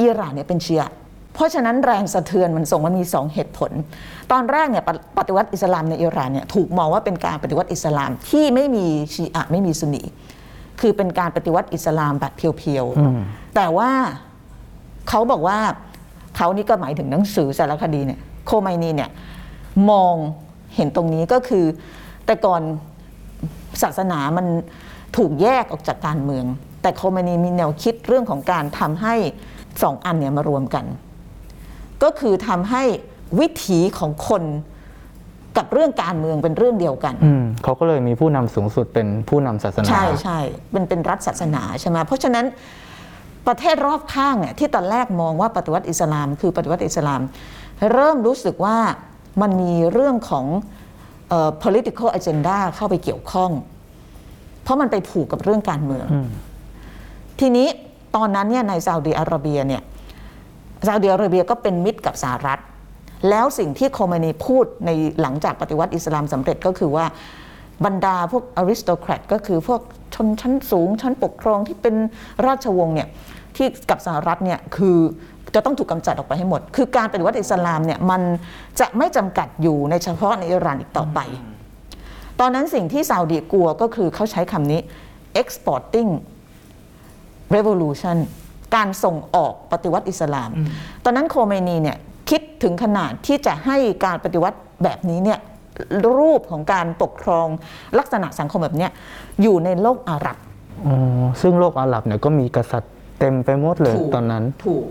[0.00, 0.90] อิหร่านเนี่ยเป็นเชียร์
[1.34, 3.72] เพราะฉะนั้นแรงสะเทือนมันส่งมันมีสองเหตุผล
[4.32, 10.02] ตอนแรกเนี่ยปปฏิวัติอิสลามในอิหร่านเนี่ยถูกมองว่าเป็นการปฏิวัติอิสลามที่ไม่มีชีอะห์ไม่มีซุนนี
[10.80, 13.90] คือเป็นการปฏิวัติอิสลามแบบเพียวๆแต่ว่า
[15.08, 15.58] เขาบอกว่า
[16.36, 19.10] เขานี่ก็หมายถึงหนังสือสารคดีเนี่ยโคไมนีเนี่ย
[19.90, 20.14] มอง
[20.76, 21.64] เห็นตรงนี้ก็คือ
[22.26, 22.62] แต่ก่อน
[23.82, 24.46] ศาสนามัน
[25.16, 26.44] ถูกแยกออกจากการเมือง
[26.82, 29.14] แต่โคไมนีมีแนวคิดเรื่องของการทำให้
[29.82, 30.84] สองอันเนี่ยมารวมกัน
[32.02, 32.82] ก็คือทำให้
[33.40, 34.42] วิถีของคน
[35.56, 40.38] กับเรื่องการเมืองเป็นเรื่องเดียวกันอืมเขาก็เลยมีผู้นำสูงสุดเป็นผู้นำศาสนา ใช่ใช่
[40.70, 42.46] เป็นเป็นรัฐศาสนาใช่ไหมเพราะฉะนั้น
[43.46, 47.20] ประเทศรอบข้างเนี่ยที่ตอนแรกมองว่าปฏิวัติอิสลาม คือปฏิวัติอิสลาม
[47.92, 48.76] เริ่มรู้สึกว่า
[49.42, 50.46] มันมีเรื่องของ
[51.28, 53.50] เอ่อ political agenda เข้าไปเกี่ยวข้อง
[54.62, 56.06] เพราะมันไปผูกกับเรื่องการเมือง
[57.40, 57.68] ทีนี้
[58.16, 59.82] ตอนนั้นเนี่ยในซาอุดีอาระเบียเนี่ย
[60.86, 62.60] ซาอุดีอาระเบียก็เป็นมิตรกับสหรัฐ
[63.30, 67.06] แล้วสิ่งที่โคเมนีพูดในหลังจากปฏิวัติอิสลามสำเร็จก็คือว่า
[67.84, 69.80] บรรดาพวกอริสโตแครตก็คือพวก
[70.14, 71.94] ชนชั้นสูงชั้นปกครองที่เป็น
[72.46, 73.08] ราชวงศ์เนี่ย
[73.56, 74.98] ที่กับสหรัฐเนี่ยคือ
[75.54, 78.22] จะต้องถูกกำจัดออกไปให้หมด คือการปฏิวัติอิสลามเนี่ยมัน
[78.80, 81.18] จะไม่จำกัดอยู่ในเฉพาะในอิหร่านอีกต่อไป
[82.40, 84.80] ตอนนั้นสิ่งที่ซาอุดีกลัวก็คือเขาใช้คำนี้
[85.40, 86.10] exporting
[87.54, 88.16] revolution
[88.74, 90.50] การส่งออกปฏิวัติอิสลาม
[91.04, 91.96] ตอนนั้นโคเมนีเนี่ย
[92.30, 95.38] คิดถึงขนาดที่จะให้การปฏิวัติแบบนี้เนี่ย
[96.18, 97.46] รูปของการปกครอง
[97.98, 98.90] ลักษณะสังคมแบบเนี้ย
[99.42, 100.36] อยู่ในโลกอาหรับ
[100.86, 100.94] อ๋อ
[101.42, 104.84] ซึ่งโลกอาหรับเนี่ยก็มีกษัตริย์เต็มไปหมดเลยถูกตอนนั้น ถูก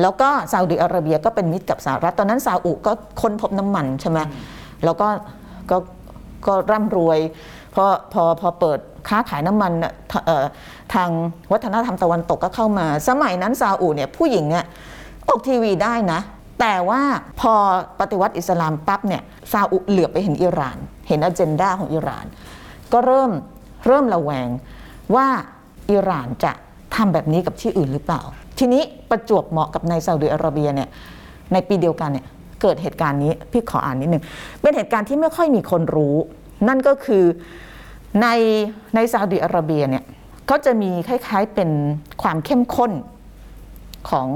[0.00, 4.18] แล้วก็ซาอุดิอาระเบียก็เป็นมิตรกับสหรัฐตอนนั้นซาอุก็ค้นพบน้ำมันใช่ไหม
[4.84, 5.08] แล้วก็
[5.70, 5.76] ก็
[6.46, 7.18] ก็ร่ำรวย
[7.74, 10.44] พอพอพอเปิดค้าขายน้ำมันน่ะทเอ่อ
[10.94, 11.10] ทาง
[11.52, 14.64] วัฒนธรรมตะวันตกก็เข้ามา สมัยนั้นซาอุเนี่ยผู้หญิงเนี่ย
[15.28, 16.20] ออกทีวีได้นะ
[16.60, 17.00] แต่ว่า
[17.40, 17.54] พอ
[18.00, 22.24] ปฏิวัติอิสลามปั๊บเนี่ยซาอุเหลือบไปเห็นอิหร่าน เห็นอเจนดาของอิหร่าน
[22.92, 23.30] ก็เริ่ม
[23.86, 24.48] เริ่มระแวง
[25.14, 25.26] ว่า
[25.90, 26.52] อิหร่านจะ
[26.94, 28.22] ทำแบบนี้กับที่อื่นหรือเปล่า
[28.58, 30.88] ทีนี้ประจวบเหมาะกับในซาอุดิอาระเบียเนี่ย
[31.52, 32.26] ในปีเดียวกันเนี่ย
[32.62, 34.22] เกิดเหตุการณ์นี้พี่ขออ่านนิดหนึ่ง
[34.60, 36.16] เป็นเหตุการณ์ที่ไม่ค่อยมีคนรู้
[36.68, 37.24] นั่นก็คือ
[38.22, 38.28] ใน
[38.94, 40.04] ในซาอุดิอาระเบียเนี่ย
[40.50, 41.70] ก็จะมีคล้ายๆเป็น
[42.22, 42.92] ความเข้มข้น
[44.10, 44.28] ของ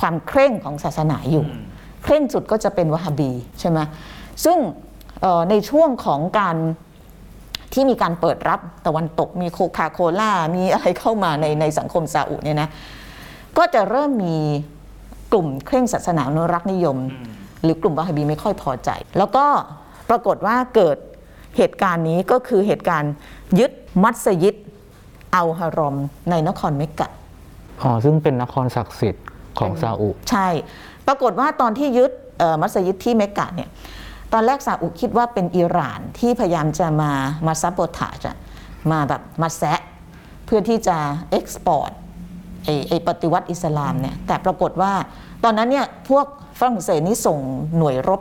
[0.00, 1.44] ความเคร่งของศาสนาอยู่
[2.02, 3.78] เคร่งสุดก็จะเป็นวะฮาบีใช่ไหม
[4.44, 4.58] ซึ่ง
[5.20, 6.56] เอ่อในช่วงของการ
[7.72, 12.68] ที่มีการเปิดรับตะวันตกมีโคคาโคล่ามีอะไรเข้ามาในในสังคมซาอุเนี่ยนะ
[13.58, 14.38] ก็จะเริ่มมี
[15.32, 16.96] กลุ่มเคร่งศาสนาอนุรักษ์นิยม
[17.62, 19.46] หรือกลุ่มวะฮาบีไม่ค่อยพอใจ แล้วก็
[20.10, 20.96] ปรากฏว่าเกิด
[21.56, 23.12] เหตุการณ์นี้ก็คือเหตุการณ์
[23.58, 23.70] ยึด
[24.02, 24.56] มัสยิด
[25.34, 25.96] อัลฮารอม
[26.30, 27.08] ในนครเมกกะ
[27.82, 29.24] อ๋อซึ่งเป็นนครศักดิ์สิทธิ์
[29.58, 30.48] ของซาอุ ใช่
[31.06, 33.68] ปรากฏว่าตอนที่ยึดเอ่อมัสยิดที่เมกกะเนี่ย
[34.32, 37.12] ตอนแรกซาอุคิดว่าเป็นอิหร่านที่พยายามจะมา
[37.46, 38.26] มาซับโบทาจ
[38.90, 39.80] มาแบบมาแซะ
[40.46, 40.96] เพื่อที่จะ
[41.30, 41.92] เอ็กซ์พอร์ต
[42.64, 44.92] ไอไอปฏิวัติอิสลามเนี่ยแต่ปรากฏว่า
[45.44, 46.26] ตอนนั้นเนี่ยพวก
[46.58, 47.38] ฝรั่งเศสนี่ส่ง
[47.78, 48.20] หน่วยรบ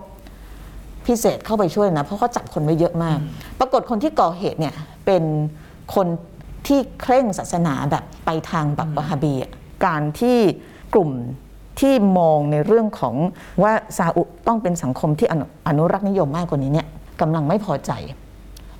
[1.08, 3.20] พิเศษเข้าไปช่วยนะ เพราะเขาจับคนไว้เยอะมาก
[3.60, 5.24] ปรากฏคนที่ก่อเหตุเนี่ยเป็น
[5.96, 6.08] คน
[6.68, 9.34] ที่เคร่งศาสนาแบบไปทางแบบวะฮาบี
[9.86, 10.38] การที่
[10.94, 11.10] กลุ่ม
[11.80, 13.16] ที่มองในเรื่องของ
[13.64, 16.88] ว่าซาอุต้องเป็นสังคมที่อนุอนุรักษ์นิยมมากกว่านี้เนี่ย
[17.22, 17.92] กำลังไม่พอใจ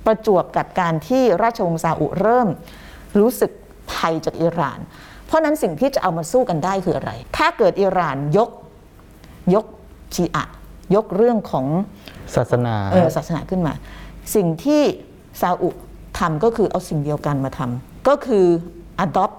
[0.06, 2.48] ประจวบกับการที่ราชวงศ์ซาอุเริ่ม
[3.20, 3.50] รู้สึก
[3.92, 4.78] ภัยจากอิหร่าน
[5.26, 8.50] เพราะฉะนั้นสิ่งที่จะเอามาสู้กันได้คืออะไร ถ้าเกิดอิหร่านยก
[9.54, 9.64] ยก
[10.14, 10.54] ชีอะห์
[10.94, 11.66] ยกเรื่องของ
[12.34, 13.72] ศาสนาเออศาสนาขึ้นมา
[14.34, 14.82] สิ่งที่
[15.40, 15.70] ซาอุ
[16.18, 18.46] ทำก็คือเอาสิ่งเดียวกันมาทำก็คือ
[19.04, 19.34] adopt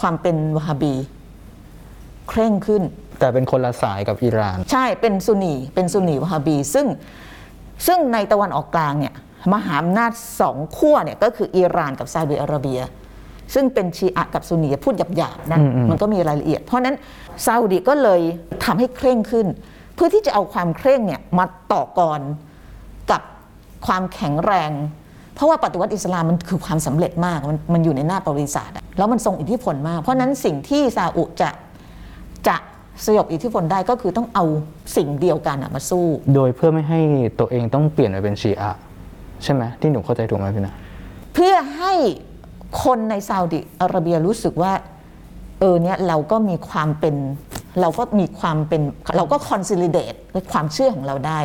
[0.00, 0.94] ความเป็นวะฮาบี
[2.28, 2.82] เคร่งขึ้น
[3.20, 6.86] แต่เป็นคนละสายกับอิหร่าน ใช่เป็นซุนนีเป็นซุนนีวะฮาบี ซึ่ง
[7.86, 9.14] ซึ่งในตะวันออกกลางเนี่ย
[9.52, 12.80] มหาอำนาจสองขั้วเนี่ยก็คืออิหร่านกับซาอุดิอาระเบีย
[13.54, 16.96] ซึ่งเป็นชีอะห์กับซุนนีพูดหยาบๆนะอืมอืมมันก็มีรายละเอียด เพราะฉะนั้น
[17.46, 18.20] ซาอุดิก็เลย
[18.64, 19.46] ทำให้เคร่งขึ้น
[19.94, 22.20] เพื่อที่จะเอาความเคร่งเนี่ยมาต่อกร
[23.10, 23.22] กับ
[23.86, 24.70] ความแข็งแรง
[25.34, 31.50] เพราะว่าปฏิวัติอิสลามมันคือความสำเร็จมากมันมันอยู่ในหน้าประวัติศาสตร์อะแล้วมันทรงอิทธิพลมาก เพราะฉะนั้นสิ่งที่ซาอุจะ
[32.48, 32.56] จะ
[33.04, 34.44] สยบอิทธิพลได้ก็คือต้องเอา
[34.96, 37.00] สิ่งเดียวกันอะมาสู้ โดยเพื่อไม่ให้
[37.40, 38.80] ตัวเองต้องเปลี่ยนไปเป็นชีอะห์
[39.42, 40.74] ใช่ไหมที่หนูเข้าใจถูกไหมพี่นะ
[41.34, 41.92] เพื่อให้
[42.84, 44.72] คนในซาอุดิอาระเบียรู้สึกว่า
[45.60, 47.14] เออเนี่ยเราก็มีความเป็น
[47.80, 48.82] เราก็มีความเป็น
[49.16, 50.14] เราก็คอนซิลิเดต
[50.52, 51.40] ความเชื่อของเราได้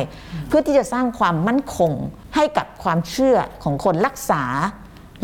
[0.48, 1.92] เพื่อที่จะสร้างความมั่นคง
[2.34, 4.42] ให้กับความเชื่อของคนรักษา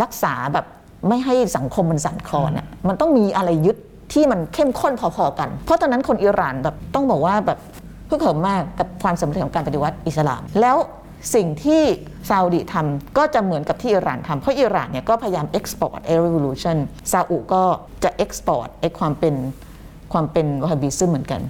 [0.02, 0.66] รักษาแบบ
[1.08, 3.76] ไม่ให้สังคมมันสั่นคลอนอะมันต้องมีอะไรยึด
[4.12, 7.58] ที่มันเข้มข้นพอๆกัน เพราะตอนนั้นคนอิหร่านแบบต้องบอกว่าแบบ
[8.06, 10.76] เพึกเหิมมากกับความสำเร็จของการปฏิวัติอิสลาม แล้ว
[11.34, 11.82] สิ่งที่
[12.30, 16.76] ซาอุดิทำก็จะเหมือนกับที่อิหร่านทำเพราะอิหร่านเนี่ยก็พยายาม export a revolution
[17.12, 17.62] ซาอุก็
[18.04, 19.34] จะ export ไอความเป็น
[20.12, 21.40] ความเป็นวะฮาบิซึมเหมือนกัน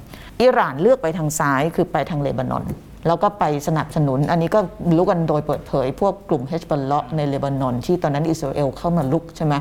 [0.43, 2.65] อิหร่านเลือกไปทางซ้ายคือไปทางเลบานอน
[3.07, 4.61] แล้วก็ไปสนับสนุน อันนี้ก็
[4.97, 9.55] รู้กันโดยเปิดเผย พวกกลุ่มเฮชบัลเลาะในเลบานอน ที่ตอนนั้นอิสราเอลเข้ามาลุกใช่ไหม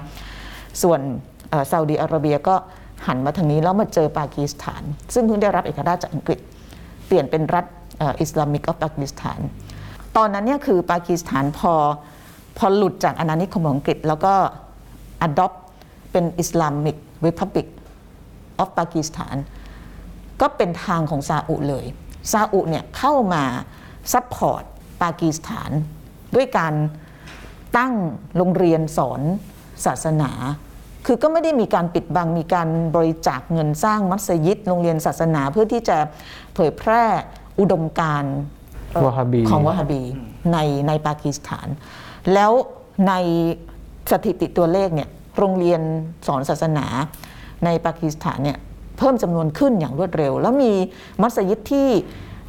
[0.81, 0.99] ส่วน
[1.71, 2.55] ซาอุดีอาระเบียก็
[3.07, 4.83] หันมาทางนี้แล้วมาเจอปากีสถาน
[5.13, 6.39] ซึ่งเพิ่งได้รับเอกราชจากอังกฤษ
[7.07, 7.65] เปลี่ยนเป็นรัฐ
[8.21, 9.39] อิสลามิกออฟปากีสถาน
[10.17, 11.73] ตอนนั้นเนี่ยคือปากีสถานพอ
[12.57, 14.33] พอหลุดจากอาณานิคมของอังกฤษ แล้วก็
[15.27, 15.57] adopt
[16.11, 17.67] เป็น Islamic Republic
[18.61, 19.35] of ปากีสถาน
[20.41, 21.85] ก็เป็นทางของซาอุเลย
[22.31, 23.43] ซาอุเนี่ยเข้ามา
[24.13, 24.63] support
[25.01, 25.71] ปากีสถาน
[26.35, 26.73] ด้วยการ
[27.77, 27.93] ตั้ง
[28.37, 29.21] โรงเรียนสอน
[29.85, 30.31] ศาสนา
[31.05, 35.97] คือก็ไม่ได้มีการปิดบังมีการบริจาคเงินสร้างมัสยิดโรงเรียนศาสนาเพื่อที่จะ
[36.53, 37.03] เผยแพร่
[37.59, 38.35] อุดมการณ์
[38.93, 40.01] เอ่อวะฮาบี ของวะฮาบี
[40.53, 41.67] ในในปากีสถาน
[42.33, 42.51] แล้ว
[43.07, 43.13] ใน
[44.11, 45.81] สถิติตัวเลขเนี่ยโรงเรียน
[46.27, 46.85] สอนศาสนา
[47.65, 48.57] ในปากีสถานเนี่ย
[48.97, 50.71] เพิ่มจำนวนขึ้นอย่างรวดเร็ว แล้วมี
[51.21, 51.87] มัสยิดที่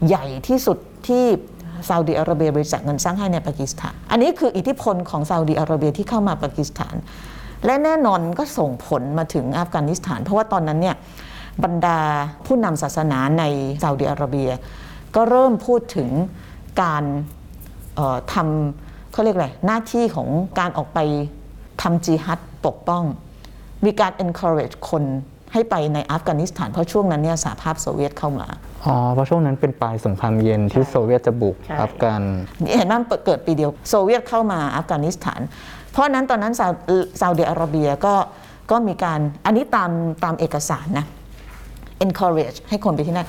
[0.06, 1.24] ใหญ่ที่สุดที่
[1.88, 6.94] ซาอุดิอาระเบียบริจาคเงินสร้างให้ในปากีสถาน อันนี้คืออิทธิพลของซาอุดิอาระเบียที่เข้ามาปากีสถาน
[7.66, 10.96] และแน่นอนก็ส่งผลมาถึงอัฟกานิสถาน เพราะว่าตอนนั้นเนี่ย
[11.64, 11.98] บรรดา
[12.46, 13.44] ผู้นำศาสนาใน
[13.82, 14.50] ซาอุดิอาระเบีย
[15.14, 16.08] ก็เริ่มพูดถึง
[16.82, 17.04] การ
[17.96, 20.98] เอ่อทำเขาเรียกอะไรหน้าที่ของการออกไป
[21.82, 23.02] ทำจิฮัดปกป้อง
[23.84, 25.04] มีการ encourage คน
[25.52, 28.46] ให้ไปในอัฟกานิสถาน เพราะช่วงนั้นเนี่ยสหภาพโซเวียตเข้ามา
[28.84, 32.22] อ๋อเพราะช่วงนั้นเป็นปลายสงครามเย็นที่โซเวียตจะบุกใช่อัฟกัน
[32.62, 35.40] นี่เห็นว่ามันเกิดปีเดียวโซเวียตเข้ามาอัฟกานิสถาน
[35.92, 36.66] เพราะฉะนั้นตอนนั้นซา
[37.20, 38.14] ซาอุดิอาระเบียก็
[38.70, 39.90] ก็มีการอันนี้ตาม
[40.24, 41.06] ตามเอกสารนะ
[42.04, 43.28] encourage ให้คนไปที่นั่น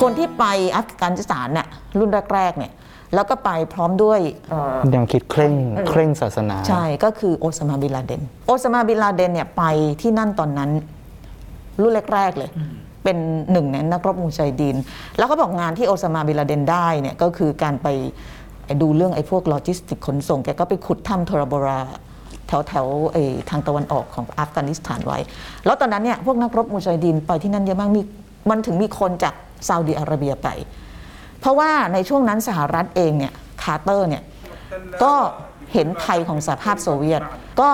[0.00, 0.44] คนที่ไป
[0.76, 1.66] อัฟกานิสถานน่ะ
[1.98, 2.72] รุ่นแรกๆเนี่ย
[3.14, 5.52] แล้วก็ไปพร้อมด้วยเอ่อยังคิดเคร่ง
[5.88, 9.64] เคร่งศาสนา ใช่ก็คือโอซามาบินลาเดนโอซามาบินลาเดนเนี่ยไป
[10.02, 10.70] ที่นั่นตอนนั้น
[11.82, 12.50] รุ่นแรกๆเลย
[13.04, 13.16] เป็น
[13.52, 14.76] หนึ่งในนักรบมูจาฮิดีน
[15.18, 17.88] แล้วก็บอกงานที่โอซามาบินลาเดนได้เนี่ยก็คือการไป
[18.80, 21.80] ดูเรื่องไอ้พวกโลจิสติกขนส่ง แกก็ไปขุดถ้ำโทราโบรา
[22.48, 25.18] แถวแถวไอ้ทางตะวันออกของอัฟกานิสถานไว้
[25.64, 28.00] แล้วตอนนั้นเนี่ยพวกนักรบมูจาฮิดีนไปที่นั่นเยอะมากมี
[28.50, 29.34] มันถึงมีคนจาก
[29.68, 30.48] ซาอุดิอาระเบียไป
[31.40, 34.22] เพราะว่าในช่วงนั้นสหรัฐเองเนี่ยคาร์เตอร์เนี่ย
[35.02, 35.14] ก็
[35.72, 37.22] เห็นภัยของสหภาพโซเวียต
[37.60, 37.70] ก็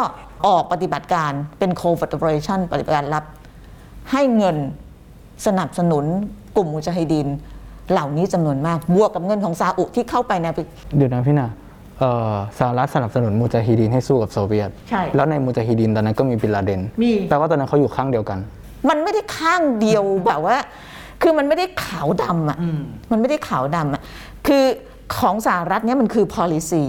[0.47, 3.25] ออกปฏิบัติการเป็น covert operation ปฏิบัติการลับ
[4.13, 4.57] ให้เงิน
[5.47, 6.05] สนับสนุน
[6.57, 7.29] กลุ่มมุจาฮิดีน
[7.93, 10.47] เหล่านี้จำนวนมาก บวกกับเงินของซาอุที่เข้าไปใน
[10.97, 11.49] เดี๋ยวนะพี่นา
[11.99, 18.39] เอ่อสหรัฐสนับสนุนมูจาฮิดีนให้สู้กับโซเวียต ใช่ แล้วในมูจาฮิดีนตอนนั้นก็มีบินลาเดน มี แปลว่าตอนนั้นเขาอยู่ข้างเดียวกัน
[18.89, 20.57] มันไม่ได้ข้างเดียวแบบว่า
[21.23, 22.59] คือมันไม่ได้ขาวดำอะ
[23.11, 24.03] มันไม่ได้ขาวดำอะ
[24.47, 24.65] คือ
[25.19, 26.85] ของสหรัฐเนี่ยมันคือ policy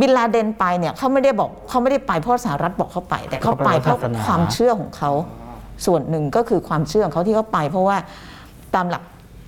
[0.00, 5.10] บินลาเดนไปเนี่ยเขาไม่ได้บอกเขาไม่ได้ไปเพราะสหรัฐบอกเขาไป แต่เขาไปเพเขาราะไปเพราะศาสนาความเชื่อของเขา
[5.86, 7.96] ส่วนหนึ่งก็คือความเชื่อของเขาที่เขาไป เพราะว่า
[8.74, 9.02] ตามหลัก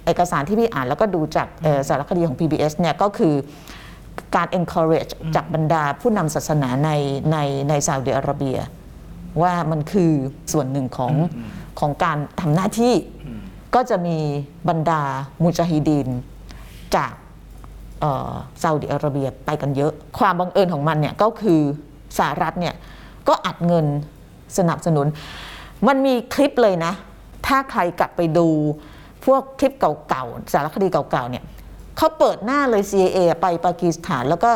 [0.06, 3.34] เอกสารที่พี่อ่านแล้วก็ดูจากเอ่อสารคดีของ PBS เนี่ยก็คือ
[4.36, 6.90] การ encourage จากบรรดาผู้นำศาสนาใน
[7.32, 7.36] ใน
[7.68, 8.58] ในซาอุดิอาระเบีย
[9.42, 10.12] ว่ามันคือ
[10.52, 11.12] ส่วนหนึ่งของ
[11.80, 12.94] ของการทำหน้าที่
[13.74, 14.16] ก็จะมี
[14.68, 15.02] บรรดา
[15.42, 16.08] มุจาฮิดีน
[16.96, 17.12] จาก
[18.00, 21.60] เอ่อซาอุดิอาระเบียไปกันเยอะ ความบังเอิญของมันเนี่ยก็คือ
[22.18, 22.74] สหรัฐเนี่ย
[23.28, 23.86] ก็อัดเงิน
[24.58, 25.06] สนับสนุน
[25.86, 26.92] มันมีคลิปเลยนะ
[27.46, 28.48] ถ้าใครกลับไปดู
[29.24, 31.44] พวกคลิปเก่าๆ สารคดีเก่าๆ เนี่ย
[31.96, 34.50] เขาเปิดหน้าเลย CIA ไปปากีสถาน แล้วก็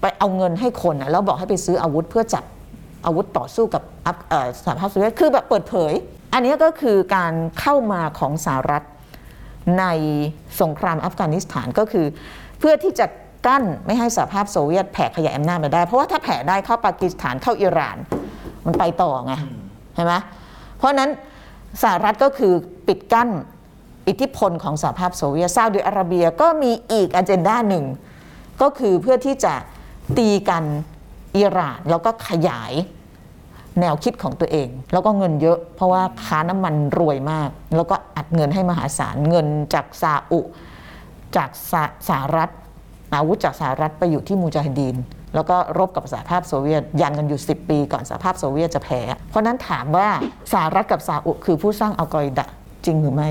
[0.00, 2.44] ไปเอาเงินให้คนนะแล้วบอกให้ไปซื้ออาวุธเพื่อจับ
[3.06, 3.82] อาวุธต่อสู้กับ
[4.64, 5.92] สหภาพโซเวียตคือแบบเปิดเผย
[6.32, 8.82] อันนี้ก็คือการเข้ามาของสหรัฐ
[9.80, 9.84] ใน
[10.60, 12.06] สงครามอัฟกานิสถานก็คือ
[12.58, 13.06] เพื่อที่จะ
[13.46, 17.96] กั้นไม่ให้สหภาพโซเวียตแผ่ขยายอำนาจมาได้ เพราะว่าถ้าแผ่ได้เข้าปากีสถานเข้าอิหร่าน
[18.66, 19.34] มันไปต่อไง
[19.94, 20.14] ใช่ไหม
[20.76, 21.10] เพราะนั้น
[21.82, 22.52] สหรัฐก็คือ
[22.86, 23.28] ปิดกั้น
[24.08, 27.84] อิทธิพลของสหภาพโซเวียตซาอุดิอาระเบียก็มีอีกอ g e n d a หนึ่ง
[28.62, 29.54] ก็คือเพื่อที่จะ
[30.18, 30.64] ตีกัน
[31.36, 32.72] อิหร่านแล้วก็ขยาย
[33.80, 40.40] แนวคิดของตัวเอง แล้วก็เงินเยอะ เพราะว่าค้าน้ำมันรวยมาก แล้วก็อัดเงินให้มหาศาลเงินจากซาอุ
[41.36, 41.50] จาก
[42.08, 42.50] สหรัฐ
[43.14, 44.96] อาวุธจากสหรัฐไปอยู่ที่มูจาฮิดีน
[45.34, 50.08] แล้วก็รบกับสหภาพโซเวียต ยันกันอยู่ 10 ปีก่อนสหภาพโซเวียตจะแพ้ เพราะฉะนั้นถามว่า
[50.52, 52.46] สหรัฐกับซาอุคือผู้สร้างอัลกออิดะ
[52.86, 53.28] จริงหรือไม่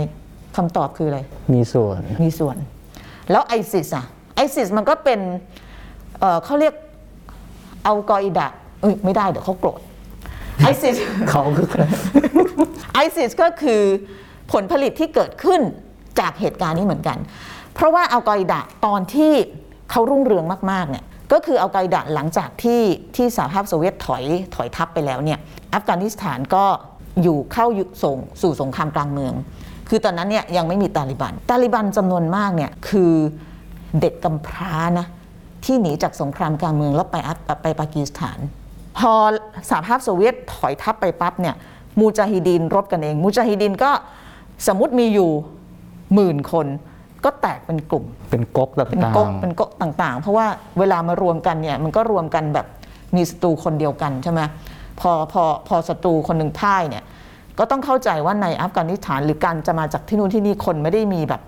[0.55, 1.19] คำตอบคืออะไร
[1.53, 2.57] มีส่วน มีส่วน
[3.31, 5.19] แล้วไอซิสอะไอซิสมันก็เป็น
[6.19, 6.73] เอ่อเขาเรียก
[7.87, 8.47] อัลกออิดะ
[8.81, 9.79] เอ้ยไม่ได้เดี๋ยวเขาโกรธ
[10.63, 10.95] ไอซิส
[11.29, 11.67] เขาคือ
[12.93, 13.81] ไอซิสก็คือ
[14.51, 15.61] ผลผลิตที่เกิดขึ้น
[16.19, 17.17] จากเหตุการณ์นี้เหมือนกัน
[17.73, 19.33] เพราะว่าอัลกออิดะตอนที่
[19.91, 22.81] เขารุ่งเรืองมากๆเนี่ยก็คือเออัลกออิดะหลังจากที่
[23.15, 24.23] ที่สหภาพโซเวียตถอย
[24.55, 25.39] ถอยทัพไปแล้วเนี่ย
[25.73, 26.65] อัฟกานิสถานก็
[27.21, 27.67] อยู่เข้า
[28.03, 29.33] ส่งสู่สงครามกลางเมือง
[29.89, 33.13] คือตอนนั้นเนี่ยยังไม่มีตาลิบัน ตาลิบันจำนวนมากเนี่ยคือ
[34.01, 35.07] เด็กกำพร้านะ
[35.65, 38.39] ที่หนีจากสงครามกลางเมืองแล้วไปอัฟไปปากีสถาน
[38.97, 39.13] พอ
[39.69, 41.55] สหภาพโซเวียตถอยทัพไปปั๊บเนี่ย
[41.99, 43.91] มูจาฮิดีนรบกันเอง มูจาฮิดีนก็
[44.67, 45.31] สมมติมีอยู่
[46.13, 46.67] หมื่นคน
[47.25, 50.45] ก็แตกเป็นกลุ่ม เป็นก๊กต่เป็นางก๊กเป็นก๊กต่างๆ เพราะว่า
[50.79, 52.67] เวลามารวมกันเนี่ยมันก็รวมกันแบบ
[53.15, 54.41] มีศัตรูคนเดียวกันใช่ไหม
[54.99, 57.03] พอพอพอศัตรูคนหนึ่งพ่ายเนี่ย
[57.59, 61.41] ก็ต้องเข้าใจว่าในอัฟกานิสถาน หรือการจะมาจากที่นู่นที่นี่คนไม่ได้มีแบบ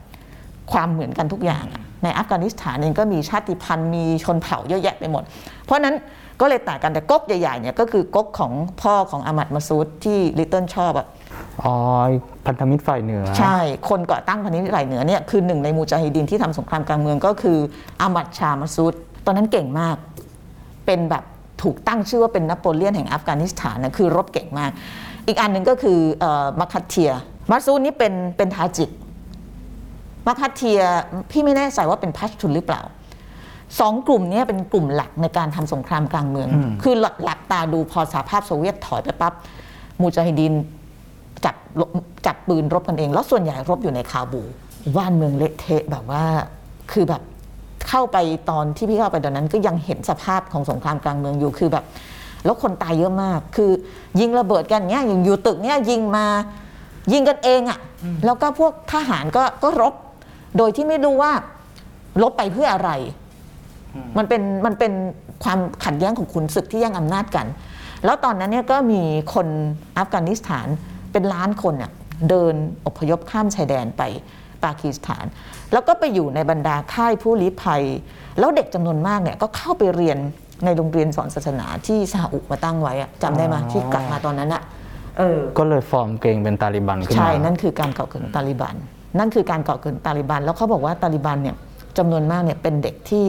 [0.72, 5.24] ความเหมือนกันทุกอย่างอะในอัฟกานิสถานเองก็มีชาติพันธุ์มีชนเผ่าเยอะแยะไปหมด
[5.64, 5.96] เพราะฉะนั้น
[6.42, 11.27] ก็เลยแตกกันแต่ก๊กใหญ่ๆเนี่ยก็คือก๊กของพ่อของอามัดมาซูดที่ลิตเติ้ลชอบอะๆ
[11.64, 11.76] อ๋อ
[12.46, 13.58] พันธมิตรฝ่ายเหนือ ใช่
[13.90, 17.58] คนก่อตั้งพันธมิตรไหลเหนือเนี่ยคือหนึ่งในมูจาฮิดินที่ทำสงครามกลางเมืองก็คือ
[18.02, 18.94] อามัดชามาซูด
[19.26, 19.96] ตอนนั้นเก่งมาก
[20.86, 21.24] เป็นแบบ
[21.62, 24.72] ถูกตั้งชื่อว่าเป็นนโปเลียนแห่งอัฟกานิสถานนะคือรบเก่งมาก
[25.28, 27.12] อีกอันหนึ่งก็คือเอ่อมัคคัตเทีย
[27.52, 28.90] มาซูดนี่เป็นเป็นทาจิก
[30.28, 30.80] มัคคัตเทีย
[31.32, 32.82] พี่ไม่แน่ใจว่าเป็นพัชทุนหรือเปล่า
[33.80, 36.48] สองกลุ่มเนี้เป็นกลุ่มหลักในการทำสงครามกลางเมือง
[36.84, 39.34] คือหลักหลักตาดูพอสหภาพโซเวียตถอยไปปั๊บ
[40.02, 40.54] มูจาฮิดิน
[41.46, 41.90] จับรบ
[42.26, 44.42] จับปืนรบกันเอง แล้วส่วนใหญ่รบอยู่ในคาบู
[44.98, 46.24] บ้านเมืองเละเทะแบบว่า
[46.92, 47.22] คือแบบ
[47.88, 48.18] เข้าไป
[48.50, 51.86] ตอนที่พี่เข้าไปตอนนั้นก็ยังเห็นสภาพของสงครามกลางเมืองอยู่คือแบบ
[52.46, 53.72] แล้วคนตายเยอะมาก คือ
[54.20, 56.26] ยิงระเบิดกันเนี้ยอย่างอยู่ตึกเนี้ยยิงมา
[57.14, 57.80] ยิงกันเองอะ่ะ
[58.26, 59.94] แล้วก็พวกทหารก็ก็รบ
[60.58, 61.32] โดยที่ไม่รู้ว่า
[62.22, 62.92] ลบไปเพื่ออะไร
[64.18, 64.92] มันเป็นมันเป็น
[65.44, 67.46] ความขัดแย้งของขุนศึกที่แย่งอำนาจกัน
[68.06, 69.02] แล้วตอนนั้นเนี่ยก็มี
[69.34, 69.48] คน
[69.98, 70.68] อัฟกานิสถาน
[71.12, 71.92] เป็นล้านคนเนี่ย
[72.30, 72.54] เดิน
[72.88, 74.04] อพยพข้ามชายแดนไป
[74.64, 75.26] ปากีสถาน
[75.74, 77.84] แล้วก็ไปอยู่ในบรรดาค่ายผู้ลี้ภัย
[78.40, 80.18] แล้วเด็กจำนวนมากเนี่ยก็เข้าไปเรียน
[80.66, 84.62] ในโรงเรียนสอนศาสนาที่ซาอุมาตั้งไว้อะจำได้ไหมที่กลับมาตอนนั้นอะ
[85.18, 88.76] เออก็เลยฟอร์มเกรงเป็นตาลิบันขึ้นมาใช่นั่นคือการก่อเกิดของตาลิบัน
[89.20, 91.56] นั่นคือการก่อเกิดของตาลิบัน แล้วเขาบอกว่าตาลิบันเนี่ย
[91.98, 93.26] จำนวนมากเนี่ยเป็นเด็กที่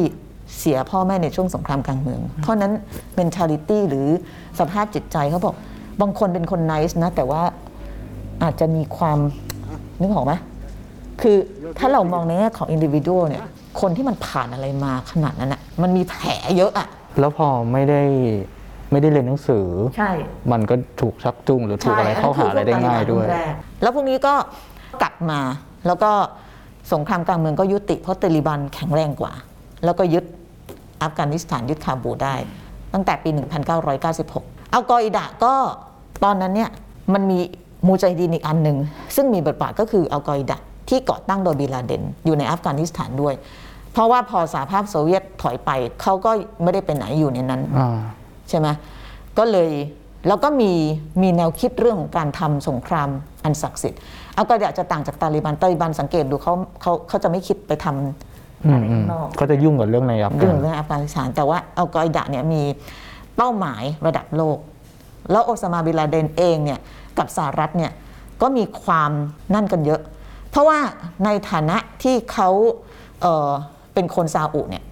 [0.58, 2.72] เสียพ่อแม่ในช่วงสงครามกลางเมือง เพราะนั้น
[3.18, 4.06] mentality หรือ
[4.58, 5.54] สภาพจิตใจเขาบอก
[6.00, 7.42] บางคนเป็นคน nice นะแต่ว่า
[8.42, 9.18] อาจจะมีความ
[10.01, 10.33] นึกออกไหม
[11.20, 11.37] คือ
[11.79, 13.44] ถ้าเรามองในแง่ของ individual เนี่ย
[13.81, 16.87] คนที่มันผ่านอะไรมาขนาดนั้นอะมันมีแผลเยอะอะ
[17.20, 18.03] แล้วพอไม่ได้
[18.90, 20.11] ไม่ได้เรียนหนังสือ ใช่
[20.53, 24.35] มันก็ถูกชักจูงหรือถูกอะไรเข้าหาอะไรได้ง่ายด้วยใช่อันนั้นคือพกตาลิบันรุ่นแรกแล้วพวกนี้ก็
[25.03, 25.40] กลับมา
[25.87, 26.11] แล้วก็
[26.92, 29.33] สงครามกลางเมืองก็ยุติ เพราะตาลิบันแข็งแรงกว่า
[29.85, 30.24] แล้วก็ยึด
[31.03, 32.35] อัฟกานิสถานยึดคาบูได้
[32.94, 33.31] ตั้งแต่ปี
[33.96, 35.55] 1996อัลกออิดะก็
[36.24, 36.70] ตอนนั้นเนี่ย
[37.14, 37.38] มันมี
[37.86, 38.76] มูจาฮิดีนอีกอันหนึ่ง
[39.16, 43.34] ซึ่งมีบทบาทก็คืออัลกออิดะที่ก่อตั้งโดยบินลาเดนอยู่ในอัฟกานิสถานด้วย
[43.92, 45.70] เพราะว่าพอสหภาพโซเวียตถอยไป
[46.02, 46.30] เขาก็
[46.62, 47.98] ไม่ได้ไปไหนอยู่ในนั้นอ่า
[48.48, 48.68] ใช่ไหม
[49.38, 49.70] ก็เลย
[50.28, 50.72] แล้วก็มี
[51.22, 53.08] มีแนวคิดเรื่องของการทำสงคราม
[53.44, 54.00] อันศักดิ์สิทธิ์
[54.34, 62.62] เอาก็อยากจะต่างจากตาลิบันตาลิบันสังเกตดูเขาเขาเขาจะไม่คิดไปทำอือะมไรอืมข้างนอกก็จะยุ่งกับเรื่องในอัฟเรื่กาอนงเรื่องอัฟกานิสถานแต่ว่าอัลกออิดะเนี่ยมี
[63.36, 64.58] เป้าหมายระดับโลก
[65.30, 66.78] แล้วโอซามาบินลาเดนเองเนี่ย
[67.18, 67.92] กับสหรัฐเนี่ย
[68.42, 69.11] ก็มีความ
[69.54, 70.00] นั่นกันเยอะ
[70.50, 70.78] เพราะว่า
[71.24, 72.48] ในฐานะที่เขา
[73.20, 73.50] เอ่อ
[73.94, 74.85] เป็นคนซาอุเนี่ย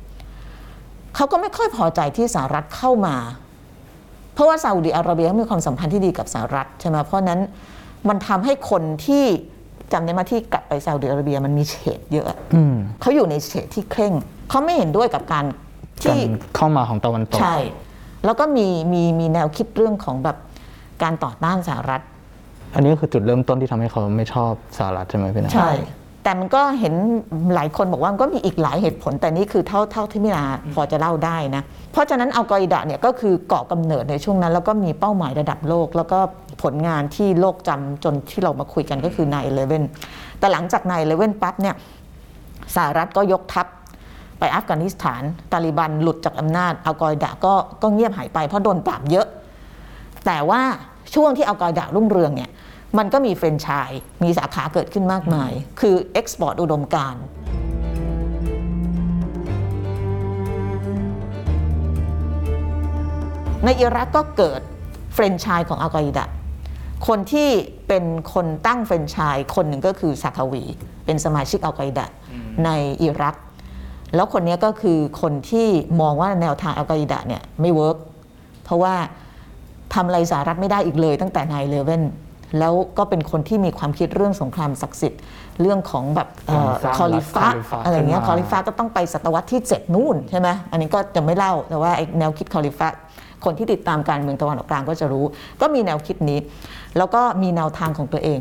[1.15, 3.17] เขาก็ไม่ค่อยพอใจที่สหรัฐเข้ามา
[4.35, 7.41] เพราะว่าซาอุดิอาระเบียเขามีความสัมพันธ์ที่ดีกับสหรัฐใช่ไหมเพราะฉะนั้น
[8.09, 9.25] มันทำให้คนที่
[9.93, 14.15] จำได้ไหมาที่กลับไปซาอุดิอาระเบียมันมีเฉดเยอะอืมเขาอยู่ในเฉดที่เคร่ง
[14.51, 15.45] เขาไม่เห็นด้วยกับการ
[16.05, 16.21] การที่
[16.57, 17.57] เข้ามาของตะวันตกใช่
[18.25, 20.37] แล้วก็มีมีมีแนวคิดเรื่องของแบบ
[21.03, 22.03] การต่อต้านสหรัฐ
[22.77, 25.73] อันนี้คือจุดเริ่มต้นที่ทำให้เขาไม่ชอบสหรัฐใช่ไหมพี่นะใช่
[26.23, 26.95] แต่มันก็เห็น
[27.55, 31.63] หลายคนบอกว่ามันก็มีอีกหลายเหตุผล แต่นี่คือเท่าเท่าที่มินาพอจะเล่าได้นะ
[31.93, 36.19] เพราะฉะนั้นอัลกออิดะเนี่ยก็คือเกาะกำเนิดในช่วงนั้น แล้วก็มีเป้าหมายระดับโลก แล้วก็
[36.63, 39.27] ผลงานที่โลกจำจนที่เรามาคุยกันก็คือ
[39.83, 41.75] 9-11แต่หลังจาก9-11ปั๊บเนี่ย
[42.75, 43.67] สหรัฐก็ยกทัพ
[44.39, 49.27] ไปอัฟกานิสถาน ตาลิบันหลุดจากอำนาจอัลกออิดะก็ก็เงียบหายไปเพราะโดนปราบเยอะ
[50.27, 50.61] แต่ว่า
[51.15, 52.51] ช่วงที่อัลกออิดะรุ่งเรืองเนี่ย
[52.99, 57.25] มันก็มีแฟรนไชส์มีสาขาเกิดขึ้นมากมาย คือ export อุดมการณ์
[63.65, 64.61] ในอิรักก็เกิด
[65.15, 66.25] แฟรนไชส์ของอัลกออิดะ
[67.07, 67.51] คนที่
[67.89, 70.65] เป็นคนตั้งแฟรนไชส์คนหนึ่งก็คือซาคาวี
[71.05, 72.07] เป็นสมาชิกอัลกออิดะ
[72.65, 72.71] ใน
[73.03, 73.37] อิรัก
[74.15, 75.69] แล้วคนนี้ก็คือคนที่
[76.01, 77.99] มองว่าแนวทางอัลกออิดะเนี่ยไม่ work
[78.65, 78.95] เพราะว่า
[79.95, 82.03] ทำอะไรสหรัฐไม่ได้อีกเลยตั้งแต่ nine eleven
[82.59, 85.21] แล้วก็เป็นคนที่มีความคิดเรื่องสงครามศักดิ์สิทธิ์
[85.61, 92.89] เรื่องของแบบเอ่อสร้างคอลิฟะรัฐคอลิฟะอะไรเงี้ยขึ้นมาคอลิฟะก็ต้องไปศตวรรษที่ 7 นู่นใช่ไหมอันนี้ก็จะไม่เล่าแต่ว่าไอ้แนวคิดคอลิฟะ
[93.45, 95.25] คนที่ติดตามการเมืองตะวันออกกลางก็จะรู้
[95.61, 96.39] ก็มีแนวคิดนี้
[96.97, 98.41] แล้วก็มีแนวทางของตัวเอง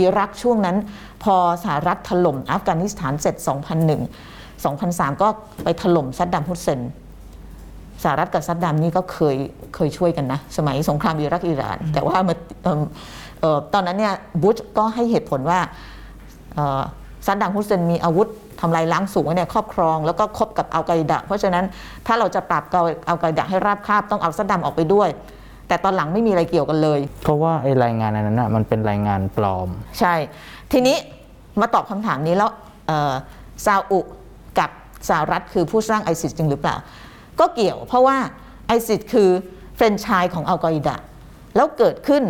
[0.00, 0.76] อิรักช่วงนั้น
[1.24, 3.34] พอสหรัฐถล่มอัฟกานิสถานเสร็จ
[4.14, 5.28] 2001 2003 ก็
[5.64, 6.80] ไปถล่มซัดดัมฮุสเซน
[8.02, 9.36] สหรัฐกับซัดดัมนี่ก็เคย
[9.74, 12.82] เคยช่วยกันนะ สมัยสงครามอิรักอิหร่าน แต่ว่ามาเอิ่มเอ่อ
[13.72, 15.58] ตอนนั้นเนี่ยบุชก็ให้เหตุผลว่า
[16.54, 16.82] เอ่อ
[17.26, 18.28] ซัดดัมฮุสเซนมีอาวุธ
[18.60, 21.64] ทำลายล้างสูงไว้ในครอบครองแล้วก็คบกับอัลกออิดะเพราะฉะนั้น
[22.06, 22.62] ถ้าเราจะปราบ
[23.08, 25.08] อัลกออิดะให้ราบคาบต้องเอาซัดดัมออกไปด้วย
[25.68, 29.68] แต่ตอนหลังไม่มีอะไรเกี่ยวกันเลย เพราะว่าไอ้รายงานอันนั้นน่ะมันเป็นรายงานปลอม
[30.00, 30.14] ใช่
[30.72, 30.96] ทีนี้
[31.60, 32.50] มาตอบคำถามนี้แล้ว
[32.86, 33.12] เอ่อ
[33.66, 34.00] ซาอุ
[34.58, 34.70] กับ
[35.08, 36.76] สหรัฐคือผู้สร้างไอซิสจริงหรือเปล่า
[37.40, 38.16] ก็เกี่ยวเพราะว่า
[38.66, 39.28] ไอซิสคือ
[39.76, 40.96] แฟรนไชส์ของอัลกออิดะ
[41.56, 42.22] แล้วเกิดขึ้น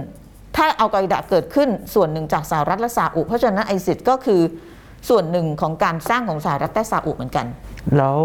[0.57, 4.41] ถ้าอัลกออิดะเกิดขึ้นส่วนหนึ่งจากสหรัฐและซาอุ เพราะฉะนั้นไอซิสก็คือ
[5.09, 7.47] ส่วนหนึ่งของการสร้างของสหรัฐและซาอุเหมือนกัน
[7.97, 8.19] แล้ว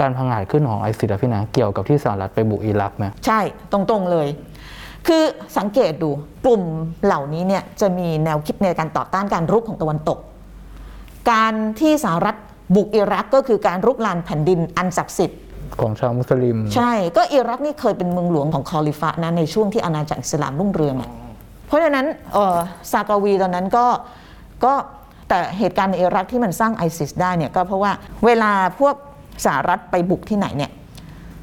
[0.00, 3.40] การพังอาจขึ้นของไอซิสอะพี่นะเกี่ยวกับที่สหรัฐไปบุกอิรักไหมใช่
[3.72, 4.28] ตรงๆเลย
[5.06, 5.22] คือ
[5.58, 6.10] สังเกตดู
[6.44, 6.62] กลุ่ม
[7.04, 10.18] เหล่านี้เนี่ยจะมีแนวคิดในการต่อต้านการรุกของตะวันตก
[11.30, 12.36] การที่สหรัฐ
[12.74, 15.40] บุกอิรักก็คือการรุกรานแผ่นดินอันศักดิ์สิทธิ์
[15.80, 21.10] ของชาวมุสลิม ใช่ก็อิรักนี่เคยเป็นเมืองหลวงของคอลิฟะนะในช่วงที่อาณาจักรอิสลามรุ่งเรืองอะ
[21.70, 22.06] เพราะฉะนั้น
[22.92, 23.86] ซากาวีตอนนั้นก็
[24.64, 24.74] ก็
[25.28, 27.92] แต่เหตุการณ์ในอิรักที่มันสร้างไอซิสได้เนี่ยก็เพราะว่า
[28.24, 28.94] เวลาพวก
[29.44, 30.70] สหรัฐไปบุกที่ไหนเนี่ย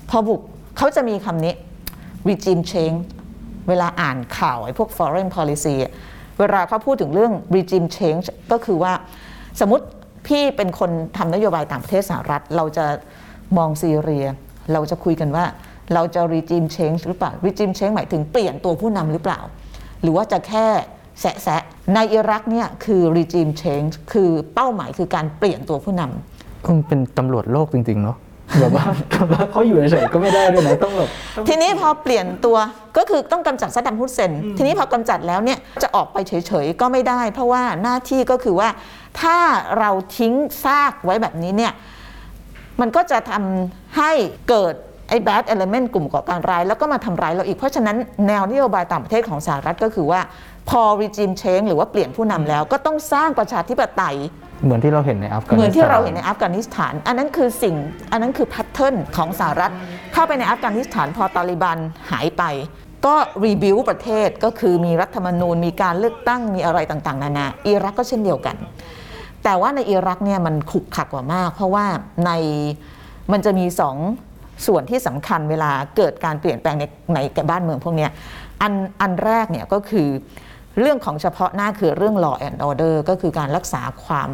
[0.10, 0.42] พอบุก
[0.78, 1.54] เขาจะมีคำนี้
[2.30, 3.00] regime change
[3.68, 5.76] เวลาอ่านข่าวไอ้พวก foreign policy
[6.40, 8.94] เวลาเขาพูดถึงเรื่อง regime change ก็คือว่า
[9.60, 9.86] สมมติ
[10.28, 12.86] พี่เป็นคนทำนโยบายต่างประเทศสหรัฐ เราจะ
[13.58, 14.26] มองซีเรีย
[14.74, 15.46] เราจะคุยกันว่า
[15.94, 19.40] เราจะ regime change หรือเปล่า regime change หมายถึงเปลี่ยนตัวผู้นำหรือเปล่า
[20.02, 20.66] หรือว่าจะแค่
[21.22, 21.62] แสะแสะ
[21.96, 28.18] ในอิรักเนี่ยคือ regime change คือเป้าหมายคือการเปลี่ยนตัวผู้นำคุณเป็นตำรวจโลกจริง ๆ เนาะ
[28.60, 28.86] แบบว่า
[29.52, 31.10] เขาอยู่เฉยๆก็ไม่ได้ด้วยนะต้องแบบ
[31.48, 32.58] ทีนี้พอเปลี่ยนตัว
[32.98, 38.70] ก็คือต้องกำจัดซัดดัมฮุสเซน ทีนี้พอกำจัดแล้วเนี่ยจะออกไปเฉยๆก็ไม่ได้ เพราะว่าหน้าที่ก็คือว่า
[39.22, 39.38] ถ้า
[39.80, 40.34] เราทิ้ง
[40.64, 41.74] ซากไว้แบบนี้เนี่ย
[42.82, 44.12] มันก็จะทำให้
[44.50, 44.76] เกิด
[45.10, 47.98] ไอ้ bad element กลุ่มก่อการร้าย แล้วก็มาทำร้ายเราอีก เพราะฉะนั้น
[48.28, 50.20] แนวนโยบายต่างประเทศของสหรัฐก็คือว่า
[50.70, 54.18] พอ regime change หรือว่าเปลี่ยนผู้นำแล้ว ก็ต้องสร้างประชาธิปไตย
[54.64, 57.76] เหมือนที่เราเห็นในอัฟกานิสถาน เหมือนที่เราเห็นในอัฟกานิสถาน อันนั้นคือสิ่ง
[58.12, 59.72] อันนั้นคือแพทเทิร์นของสหรัฐ
[60.14, 61.78] เข้าไปในอัฟกานิสถานพอตาลิบัน
[62.12, 62.44] หายไป
[63.06, 68.56] ก็รีบิวประเทศก็คือมีรัฐธรรมนูญ มีการเลือกตั้ง มีอะไรต่างๆ นานา อิรักก็เช่นเดียวกัน
[69.44, 71.86] แต่ว่าในอิรักเนี่ยมันขลุกขลักกว่ามาก เพราะว่า
[72.26, 72.32] ใน
[73.32, 73.96] มันจะมีสอง
[74.66, 76.84] ส่วนที่สำคัญเวลาเกิดการเปลี่ยนแปลงใน
[77.14, 78.12] ในแก่บ้านเมืองพวกเนี้ย
[78.62, 80.08] อันอันแรกเนี่ยก็คือ
[80.80, 84.30] เรื่องของเฉพาะหน้าคือเรื่อง law and order ก็คือการรักษาความ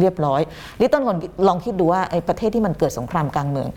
[0.00, 0.40] เรียบร้อย
[0.80, 1.16] ลิตเติ้ลคน
[1.48, 3.68] ลองคิดดูว่าไอ้ประเทศที่มันเกิดสงครามกลางเมือง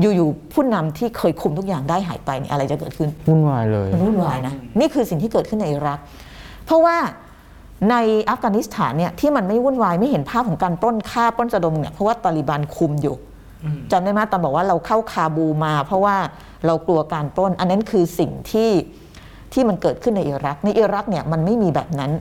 [0.00, 5.98] อยู่ๆผู้นำที่เคยคุมทุกอย่างได้หายไปเนี่ยอะไรจะเกิดขึ้นวุ่นวายเลยมันวุ่นวายนะนี่คือสิ่งที่เกิดขึ้นในอิรัก
[6.64, 6.96] เพราะว่า
[7.90, 7.96] ใน
[8.30, 13.16] อัฟกานิสถานเนี่ยที่มันไม่วุ่นวายไม่เห็นภาพของการปล้นฆ่าปล้นสะดมเนี่ยเพราะว่าตาลิบันคุมอยู่
[13.92, 16.16] จำได้ไหมตอนบอกว่าเราเข้าคาบูมา เพราะว่า
[16.66, 18.70] เรากลัวการปล้น อันนั้นคือสิ่งที่
[19.52, 22.12] ที่มันเกิดขึ้นในอิรักในอิรักเนี่ยมันไม่มีแบบนั้น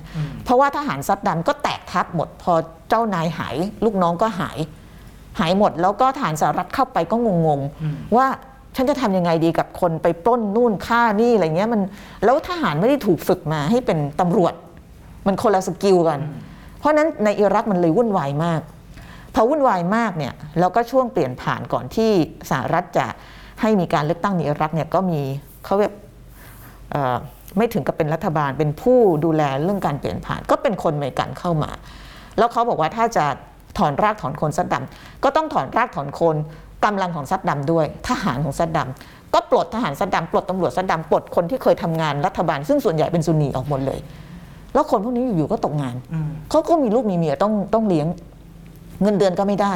[0.44, 2.54] เพราะว่าทหารซัดดัมก็แตกทัพหมด พอ
[2.90, 4.58] เจ้านายหาย ลูกน้องก็หาย
[5.40, 7.16] หายหมดแล้วก็ทหารสหรัฐเข้าไปก็
[7.46, 8.28] งงๆว่า
[8.76, 11.82] ฉันจะทำยังไงดีกับคนไปปล้นนู่นฆ่านี่อะไรเงี้ยมัน
[12.24, 14.54] แล้วทหารไม่ได้ถูกฝึกมาให้เป็นตำรวจ
[15.28, 16.20] มันคนละสกิลกัน
[16.80, 18.62] เพราะฉะนั้นในอิรักมันเลยวุ่นวายมาก
[19.34, 22.12] พอวุ่นวายมากเนี่ยแล้วก็ช่วงเปลี่ยนผ่านก่อนที่
[22.50, 23.08] สหรัฐจะ
[23.62, 25.22] ให้มีการเลือกตั้งในอิรักเนี่ยก็มี
[25.66, 25.94] เขาแบบ
[26.92, 27.18] เอ่อ
[27.58, 31.72] ไม่ถึงกับเป็นรัฐบาลเป็นผู้ดูแลเรื่องการเปลี่ยนผ่าน ก็เป็นคนอเมริกันเข้ามา
[32.38, 33.26] แล้วเขาบอกว่าถ้าจะ
[33.78, 36.36] ถอนรากถอนโคนซัดดำก็ต้องถอนรากถอนโคน
[36.86, 44.00] กำลังของซัดดำด้วย ทหารของซัดดำก็ปลดทหารซัดดำปลดตำรวจซัดดำปลดคนที่เคยทำงานรัฐบาล ซึ่งส่วนใหญ่เป็นซุนนีออกหมดเลย
[44.74, 45.96] แล้วคนพวกนี้อยู่ๆก็ตกงาน
[46.50, 48.08] เขาก็มีลูกมีเมียต้องต้องเลี้ยง
[49.02, 49.74] เงินเดือนก็ไม่ได้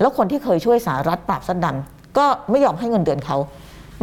[0.00, 1.76] แล้วคนที่เคยช่วยสหรัฐปราบซัดดัม
[2.18, 3.36] ก็ไม่ยอมให้เงินเดือนเขา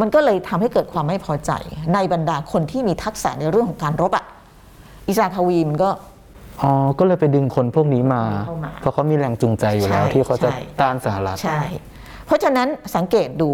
[0.02, 1.52] มันก็เลยทำให้เกิดความไม่พอใจ
[1.94, 4.26] ในบรรดาคนที่มีทักษะในเรื่องของการรบอะ
[5.08, 5.90] อิซาคาวีมันก็
[6.62, 11.62] อ๋อ ก็เลยไปดึงคนพวกนี้มาเข้ามาเพราะเขามีแรงจูงใจอยู่แล้วใช่ที่เขาจะใช่ต้านสหรัฐใช่
[12.26, 13.50] เพราะฉะนั้นสังเกตดู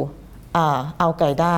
[0.57, 1.53] อัลไกดา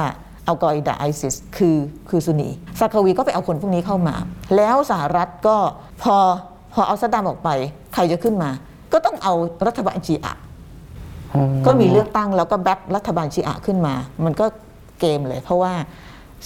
[0.48, 1.78] อัลกออิดะไอซิสคือ
[2.10, 4.16] คือซุนนีซาคาวีก็ไปเอาคนพวกนี้เข้ามา
[4.56, 5.58] แล้วสหรัฐก็
[6.02, 6.16] พอ
[6.74, 7.50] พอเอาซัดดัมออกไป
[7.94, 8.50] ใครจะขึ้นมา
[8.94, 9.34] ก็ต้องเอา
[9.68, 10.36] รัฐบาลชีอะ
[11.66, 14.46] ก็มีเลือกตั้งแล้วก็ back รัฐบาลชีอะขึ้นมา มันก็
[15.00, 15.74] เกมเลย เพราะว่า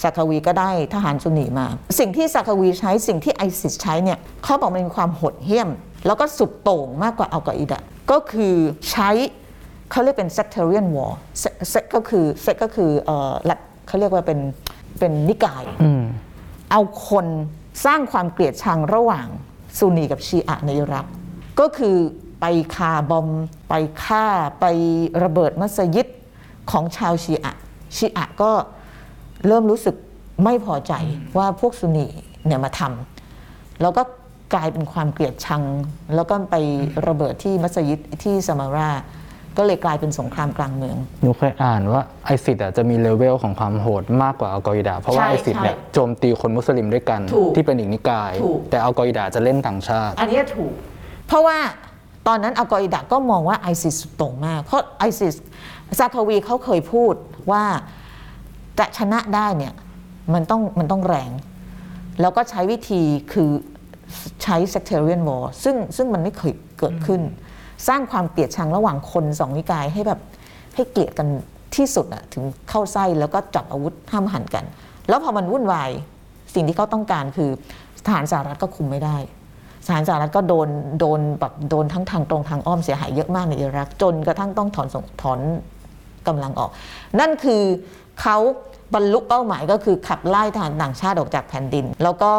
[0.02, 1.66] ซาคาวีก็ได้ทหารซุนนีมา
[1.98, 5.68] สิ่งที่ซาคาวีใช้สิ่งที่ไอซิสใช้เนี่ยเขาบอกมันมีความโหดเหี้ยม
[6.06, 8.54] แล้วก็สุดโต่งมากกว่าอัลกออิดะก็คือ
[8.90, 9.10] ใช้
[9.90, 11.12] เขาเรียกเป็น sectarian war
[11.42, 14.38] Se- Se- ก็คือ Se ก็คือเอ่อหลักเขาเรียกว่าเป็น
[14.98, 16.02] เป็นนิกายอืม
[16.70, 17.26] เอาคน
[17.84, 19.26] สร้างความเกลียดชังระหว่าง
[19.78, 21.06] ซุนนีกับชีอะในอิรัก
[21.60, 21.96] ก็คือ
[22.40, 22.44] ไป
[22.76, 23.28] คาบอม
[23.68, 23.74] ไป
[24.04, 24.24] ฆ่า
[24.60, 24.64] ไป
[25.22, 26.06] ระเบิดมัสยิด
[26.70, 27.54] ของชาวชีอะ
[27.96, 28.52] ชีอะก็
[29.46, 29.96] เริ่มรู้สึก
[30.44, 30.92] ไม่พอใจ
[31.38, 32.06] ว่าพวกซุนนี
[32.46, 34.02] เนี่ยมาทำแล้วก็
[34.54, 35.62] กลายเป็นความเกลียดชัง
[36.14, 36.56] แล้วก็ไป
[37.06, 38.90] ระเบิดที่มัสยิดที่ซามารา
[39.58, 50.72] ก็เลยกลายเป็นสงครามกลางเมือง หนูเคยอ่านว่าไอซิสอะจะมี level ของความโหดมากกว่าอัลกออิดะเพราะว่าใช่ไอซิสเนี่ยใช่โจมตีคนมุสลิมด้วยกันถูกที่เป็นอีกนิกายถูกแต่อัลกออิดะจะเล่นต่างชาติ อันเนี้ยถูก
[51.28, 51.58] เพราะว่า
[52.26, 55.34] ตอนนั้นอัลกออิดะก็มองว่าไอซิสสุดโต่งมาก เพราะไอซิส
[55.98, 57.14] ซาคาวีเขาเคยพูด
[57.50, 57.64] ว่า
[58.78, 59.74] จะชนะได้เนี่ย
[60.34, 61.30] มันต้องมันต้องแรง
[62.20, 63.02] แล้วก็ใช้วิธี
[63.32, 63.50] คือ
[64.42, 67.20] ใช้ sectarian war ซึ่งซึ่งมันไม่เคยเกิดขึ้น
[67.88, 70.20] สร้างความเกลียดชังระหว่างคนสองนิกายให้แบบ
[70.74, 71.28] ให้เกลียดกัน
[71.76, 74.64] ที่สุดอะถึงเข้าไส้แล้วก็จับอาวุธห้ามหันกัน
[75.08, 75.90] แล้วพอมันวุ่นวาย
[76.54, 77.50] สิ่งที่เขาต้องการคือ
[78.06, 79.16] ทหารสหรัฐก็คุมไม่ได้
[79.86, 80.68] สหารสหรัฐก็โดน
[81.00, 85.40] โดนแบบโดนทั้งทางตรงทางอ้อมเสียหายเยอะมากในอิรัก จนกระทั่งต้องถอนส่งถอน
[86.26, 86.70] กำลังออก
[87.20, 87.62] นั่นคือ
[88.20, 88.38] เขา
[88.94, 92.32] บรรลุเป้าหมายก็คือขับไล่ทหารต่างชาติออกจากแผ่นดิน แล้วก็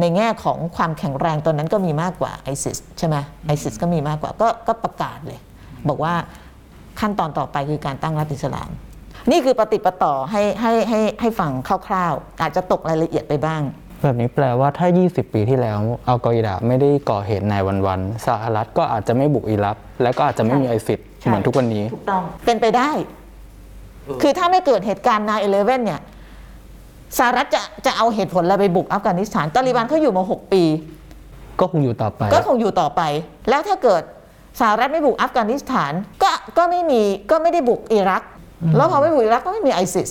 [0.00, 3.16] ในแง่ของความแข็งแรงตอนนั้นก็มีมากกว่าไอซิสใช่ไหม
[3.46, 5.38] ไอซิสก็มีมากกว่าก็ก็ประกาศเลย
[5.88, 6.14] บอกว่า
[7.00, 8.70] ขั้นตอนต่อไปคือการตั้งรัฐอิสลาม
[9.30, 11.50] นี่คือปฏิปต่อให้ให้ให้ให้ฟัง
[11.86, 13.62] คร่าวๆ อาจจะตกรายละเอียดไปบ้าง
[14.02, 15.78] แบบนี้แปลว่าถ้า 20 ปีที่แล้ว
[16.08, 17.54] อัลกออิดะไม่ได้ก่อเหตุใน
[17.86, 22.90] วันๆสหรัฐก็อาจจะไม่บุกอิรักและก็อาจจะไม่มีไอซิดใช่เหมือนทุกวันนี้ถูกต้องเป็นไปได้
[24.22, 26.00] คือถ้าไม่เกิดเหตุการณ์9 11เนี่ย
[27.18, 30.62] สหรัฐจะจะเอาเหตุผลอะไรไปบุกอัฟกานิสถานตาลิบันเขาอยู่มา6ปี
[31.60, 33.02] ก็คงอยู่ต่อไป ก็คงอยู่ต่อไป
[33.50, 34.02] แล้วถ้าเกิด
[34.60, 35.92] สหรัฐไม่บุกอัฟกานิสถาน
[36.22, 38.22] ก็ก็ไม่มีก็ไม่ได้บุกอิรัก
[38.76, 40.08] แล้วพอไม่บุกอิรักก็ไม่มีไอซิส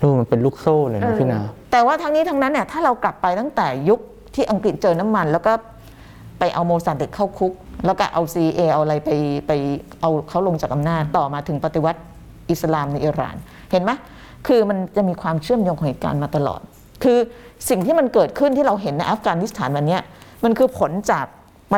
[0.00, 1.40] ดูมันเป็นลูกโซ่เลยนะพี่นา
[1.74, 4.00] แต่ว่าทั้งนี้ทั้งนั้นเนี่ยถ้าเรากลับไปตั้งแต่ยุค
[4.34, 5.52] ที่อังกฤษเจอน้ำมัน แล้วก็
[6.38, 7.52] ไปเอาโมซัดเด็กเข้าคุก
[7.86, 9.10] แล้วก็เอา CIA เอาอะไรไป
[9.46, 9.52] ไป
[10.00, 12.00] เอาเขาลงจากอำนาจต่อมาถึงปฏิวัติ
[12.50, 13.36] อิสลามในอิหร่าน
[13.70, 13.90] เห็นไหม
[14.46, 16.60] คือมันจะมีความเชื่อมโยงของเหตุการณ์มาตลอด
[17.04, 17.18] คือ
[17.68, 19.98] สิ่งที่มันเกิดขึ้นที่เราเห็นในอัฟกานิสถานวันนี้
[20.44, 21.26] มันคือผลจาก
[21.70, 21.74] ไป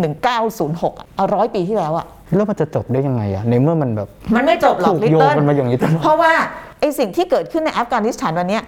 [0.00, 0.94] หนึ่งเก้าศูนย์หก
[1.34, 6.32] ร้อยปีที่แล้วอะแล้วมันจะจบได้ยังไงอะในเมื่อมันแบบมันไม่จบหรอกถูกลิตโยงเติ้ลกันมาอย่างนี้ตลอด เพราะว่า
[6.80, 8.62] ไอสิ่งที่เกิดขึ้นในอัฟกานิสถานวันเนี้ย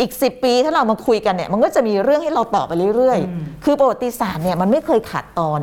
[0.00, 5.60] อีก 10 ปีถ้าเรามาคุยกันเนี่ยมันก็จะมีเรื่องให้เราต่อไปเรื่อยๆ คือประวัติศาสตร์เนี่ยมันไม่เคยขาดตอน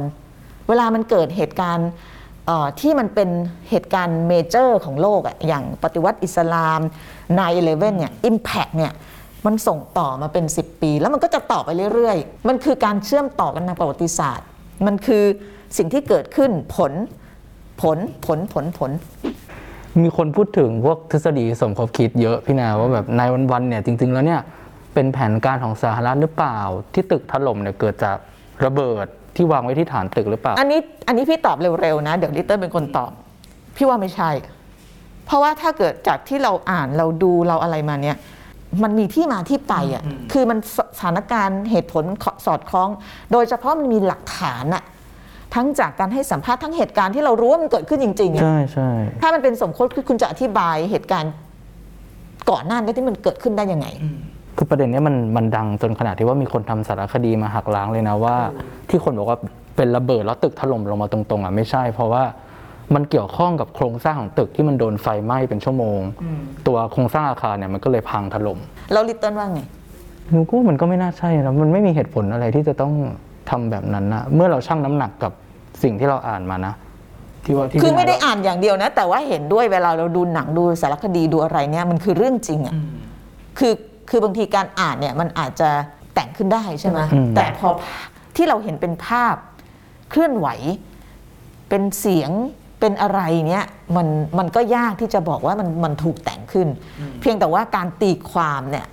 [0.68, 1.90] เวลามันเกิดเหตุการณ์
[2.48, 3.30] เอ่อที่มันเป็น
[3.70, 6.80] เหตุการณ์เมเจอร์ของโลกอะอย่างปฏิวัติอิสลาม
[7.40, 8.92] 9-11เนี่ยอิมแพกเนี่ย
[9.46, 14.48] มันส่งต่อมาเป็น 10 ปี แล้วมันก็จะต่อไปเรื่อยๆ มันคือการเชื่อมต่อกันทางประวัติศาสตร์
[14.86, 15.24] มันคือ
[15.78, 16.92] สิ่งที่เกิดขึ้นผล
[17.82, 18.92] ผลผลผลผล
[20.04, 24.42] มีคนพูดถึงพวกทฤษฎีสมคบคิดเยอะพี่นาว่าแบบนายวันๆเนี่ยจริง ๆ แล้วเนี่ย
[24.94, 26.58] เป็นแผนการของสหรัฐหรือเปล่า
[26.94, 28.18] ที่ตึกถล่มเนี่ยเกิดจาก
[28.66, 29.06] ระเบิด
[29.36, 33.12] ที่วางไว้ที่ฐานตึกหรือเปล่า อันนี้อันนี้พี่ตอบเร็วๆนะ เดี๋ยวลิตเติ้ลเป็นคนตอบ
[33.76, 34.30] พี่ว่าไม่ใช่
[35.26, 38.18] เพราะว่าถ้าเกิดจากที่เราอ่านเราดูเราอะไรมาเนี่ย
[38.84, 42.04] มันมีที่มาที่ไปอะคือมันสสถานการณ์เหตุผล
[42.46, 42.90] สอดคล้อง
[43.32, 44.84] โดยเฉพาะมันมีหลักฐานอะ
[45.56, 48.90] ทั้งจากการให้สัมภาษณ์ทั้งเหตุการณ์ที่เรารู้ว่ามันเกิดขึ้นจริงๆอะใช่ใช่
[49.22, 51.32] ถ้ามันเป็นสมคบคิดคุณจะอธิบายเหตุการณ์
[52.50, 53.88] ก่อนหน้านี้ที่มันเกิดขึ้นได้ยังไง
[54.58, 58.36] คือประเด็นเนี้ยมันมันดังจนขนาดที่ว่ามีคนทำสารคดีมาหักล้างเลยนะว่า
[58.90, 59.38] ที่คนบอกว่า
[59.76, 62.24] เป็นระเบิดแล้วตึกถล่มลงมาตรงๆอะไม่ใช่เพราะว่า
[62.96, 66.00] มันเกี่ยวข้องกับโครงสร้างของตึกที่มันโดนไฟไหม้เป็นชั่วโมง
[66.68, 68.60] ตัวโครงสร้างอาคารเนี่ยมันก็เลยพังถล่ม
[68.92, 69.62] แล้วลิตเติ้ลว่าไง
[70.32, 72.94] หนูก็ว่ามันก็ไม่น่าใช่นะมันไม่มีเหตุผลอะไรที่จะต้อง
[73.50, 75.32] ทำแบบนั้นนะเมื่อเราชั่งน้ำหนักกับ
[75.84, 76.74] สิ่งที่เราอ่านมานะ
[77.46, 82.76] ที่ว่าที่คือไม่ได้พี่นาอ่านอย่างเดียวนะ แต่ว่าเห็นด้วยเวลาเราดูหนังดูสารคดีดูอะไรเนี่ยมันคือเรื่องจริงอะ่ะ
[83.60, 83.74] คือ
[84.10, 85.70] คือบางทีการอ่านเนี่ยมันอาจจะ
[86.14, 87.00] แต่งขึ้นได้ใช่ไหม
[87.36, 87.68] แต่พอ
[88.36, 89.36] ที่เราเห็นเป็นภาพ
[90.10, 90.48] เคลื่อนไหว
[91.70, 92.32] เป็นเสียง
[92.80, 93.66] เป็นอะไรเนี่ย
[93.96, 94.08] มัน
[94.40, 96.68] มันก็ยากที่จะบอกว่ามันมันถูกแต่งขึ้น
[97.22, 98.86] เพียงแต่ว่าการตีความเนี่ย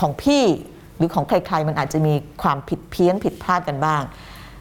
[0.00, 0.44] ของพี่
[0.96, 4.02] หรือของใครๆมันอาจจะมีความผิดเพี้ยนผิดพลาดกันบ้าง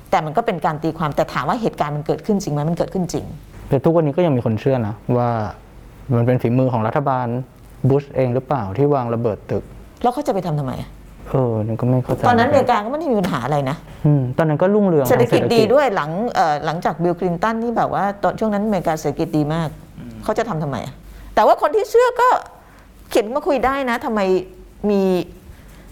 [0.09, 3.25] แต่มันก็เป็นการตีความแต่ถามว่าเหตุการณ์มันเกิดขึ้นจริงไหมมันเกิดขึ้นจริง
[3.69, 5.29] แต่ทุกวันนี้ก็ยังมีคนเชื่อนะว่า
[6.15, 7.27] มันเป็นฝีมือของรัฐบาล
[7.89, 9.63] บุชเองหรือเปล่าที่วางระเบิดตึก
[10.03, 10.89] แล้วเขาจะไปทำทำไมอะ
[11.31, 19.69] เออนี่ก็ไม่เข้าใจตอนนั้นอเมริกาก็ไม่ได้มีปัญหาอะไรนะ อืมตอนนั้นก็รุ่งเรืองเศรษฐกิจทางดีด้วยหลังเอ่อหลังจากบิลคลินตันที่แบบว่าตอนช่วงนั้นอเมริกาเศรษฐกิจดีมาก
[20.23, 20.95] เขาจะทำทำไมอะ
[21.35, 22.29] แต่ว่าคนที่เชื่อก็
[23.09, 24.19] เขียนมาคุยได้นะทำไม
[24.89, 25.01] มี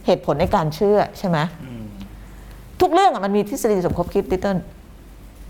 [0.06, 1.38] เหตุผลในการเชื่อใช่ไหม
[2.82, 4.58] ทุกเรื่องอะมันมีทฤษฎีสมคบคิดดิเติ้ล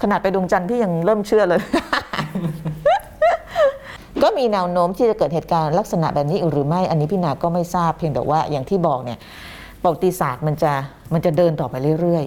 [0.02, 1.62] ขนาดไปดวงจันทร์พี่ยังเริ่มเชื่อเลย
[4.24, 9.20] ก็มีแนวโน้มที่จะเกิดเหตุการณ์ลักษณะแบบนี้หรือไม่ อันนี้พี่นาก็ไม่ทราบเพียงแต่ว่าอย่างที่บอกเนี่ย
[9.82, 10.72] ประวัติศาสตร์มันจะ
[11.14, 12.26] มันจะเดินต่อไปเรื่อย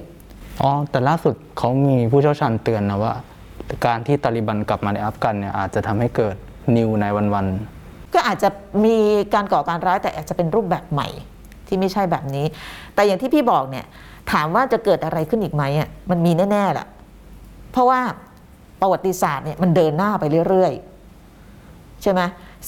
[0.62, 3.12] อ๋อ แต่ล่าสุดเขามีผู้เชี่ยวชาญเตือนนะว่า
[3.86, 6.36] การที่ตาลิบันกลับมาในอัฟกันเนี่ยอาจจะทำให้เกิด
[6.76, 8.48] นิวในวันๆ ก็อาจจะ
[8.84, 8.96] มี
[9.34, 11.09] การก่อการร้ายแต่อาจจะเป็นรูปแบบใหม่
[11.66, 12.46] ที่ไม่ใช่แบบนี้
[12.94, 13.86] แต่อย่างที่พี่บอกเนี่ย
[14.32, 16.86] ถามว่าจะเกิดอะไรขึ้นอีกไหมอะมันมีแน่ๆแหละ
[17.72, 18.00] เพราะว่า
[18.80, 22.20] ประวัติศาสตร์เนี่ยมันเดินหน้าไปเรื่อยๆ ใช่ไหม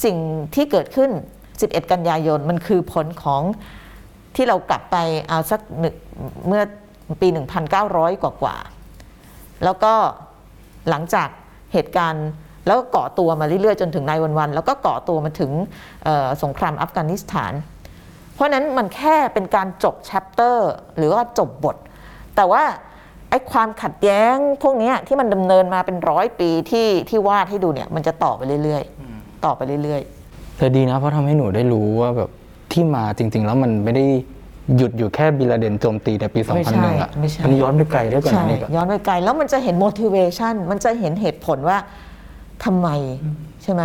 [0.03, 0.17] สิ่ง
[0.55, 1.09] ที่เกิดขึ้น
[1.51, 3.41] 11 กันยายนมันคือผลของ
[4.35, 4.97] ที่เรากลับไป
[5.29, 5.95] เอาสักหนึ่ง
[6.47, 6.63] เมื่อ
[7.21, 7.27] ปี
[7.75, 8.55] 1,900 กว่ากว่า
[9.63, 9.93] แล้วก็
[10.89, 11.27] หลังจาก
[11.73, 12.27] เหตุการณ์
[12.65, 15.51] แล้วก็เกาะตัวมาเรื่อยๆ จนถึงในวันวันๆแล้วก็เกาะตัวมาถึง
[16.43, 17.53] สงครามอัฟกานิสถาน
[18.33, 21.75] เพราะนั้นมันแค่เป็นการจบแชปเตอร์หรือว่าจบบท
[22.35, 22.63] แต่ว่า
[23.29, 32.29] ไอ้ความขัดแย้งพวกนี้ที่มันดำเนินมาเป็นร้อยปีที่ที่วาดให้ดูเนี่ยมันจะต่อไปเรื่อยๆ ต่อไปเรื่อยๆแต่ดีนะเพราะทำให้หนูได้รู้ว่าแบบ
[32.75, 34.05] ที่มาจริง ๆ แล้วมันไม่ได้
[34.77, 41.77] หยุดอยู่แค่บิลาเดนโจมตีในปีไม่ใช่2001อะไม่ใช่ มันย้อนไปไกลได้ๆกว่าใช่นั้นอีกอะ ย้อนไปไกลแล้วมันจะเห็น motivation มันจะเห็นเหตุผลว่า
[42.65, 42.87] ทำไม
[43.63, 43.83] ใช่ไหม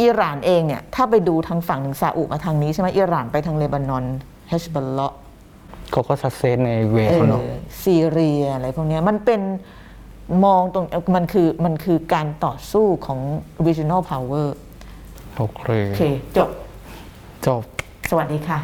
[0.00, 4.04] อิหร่านเองเนี่ย ถ้าไปดูทางฝั่งหนึ่งซาอุมาทางนี้ใช่ไหมอิหร่านไปทางเลบานอน
[4.48, 5.14] เฮชบัลเลาะ
[5.92, 7.44] เขาก็ซัดเซนในเวเอเขาเนาะอ
[7.82, 9.40] ซีเรียอะไรพวกเนี้ยมันเป็น
[10.44, 10.84] มองตรง
[11.16, 13.20] มันคือมันคือการต่อสู้ของ
[13.66, 14.46] regional power
[15.36, 16.02] โอเค โอเค
[16.36, 16.50] จบ
[17.46, 17.62] จบ
[18.14, 18.58] สวัสดีค่ะ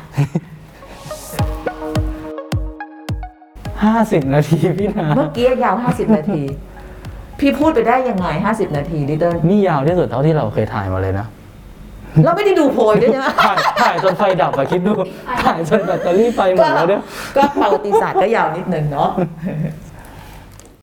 [3.94, 6.40] 50นาทีพี่นา เมื่อกี้ยาว 50 นาที
[7.40, 11.26] พี่พูดไปได้ยังไง 50 นาทีดิเดินนี่ยาวที่สุดเท่าที่เราเคยถ่ายมาเลยนะ
[12.24, 14.92] เราไม่ได้ดูโพยด้วยใช่ไหมถ่ายถ่ายจนไฟดับอะคิดดู
[15.44, 17.02] ถ่ายจนแบตเตอรี่ไฟหมดแล้วเนี่ย
[17.36, 19.10] ก็ประวัติศาสตร์ก็ยาวนิดนึงเนาะ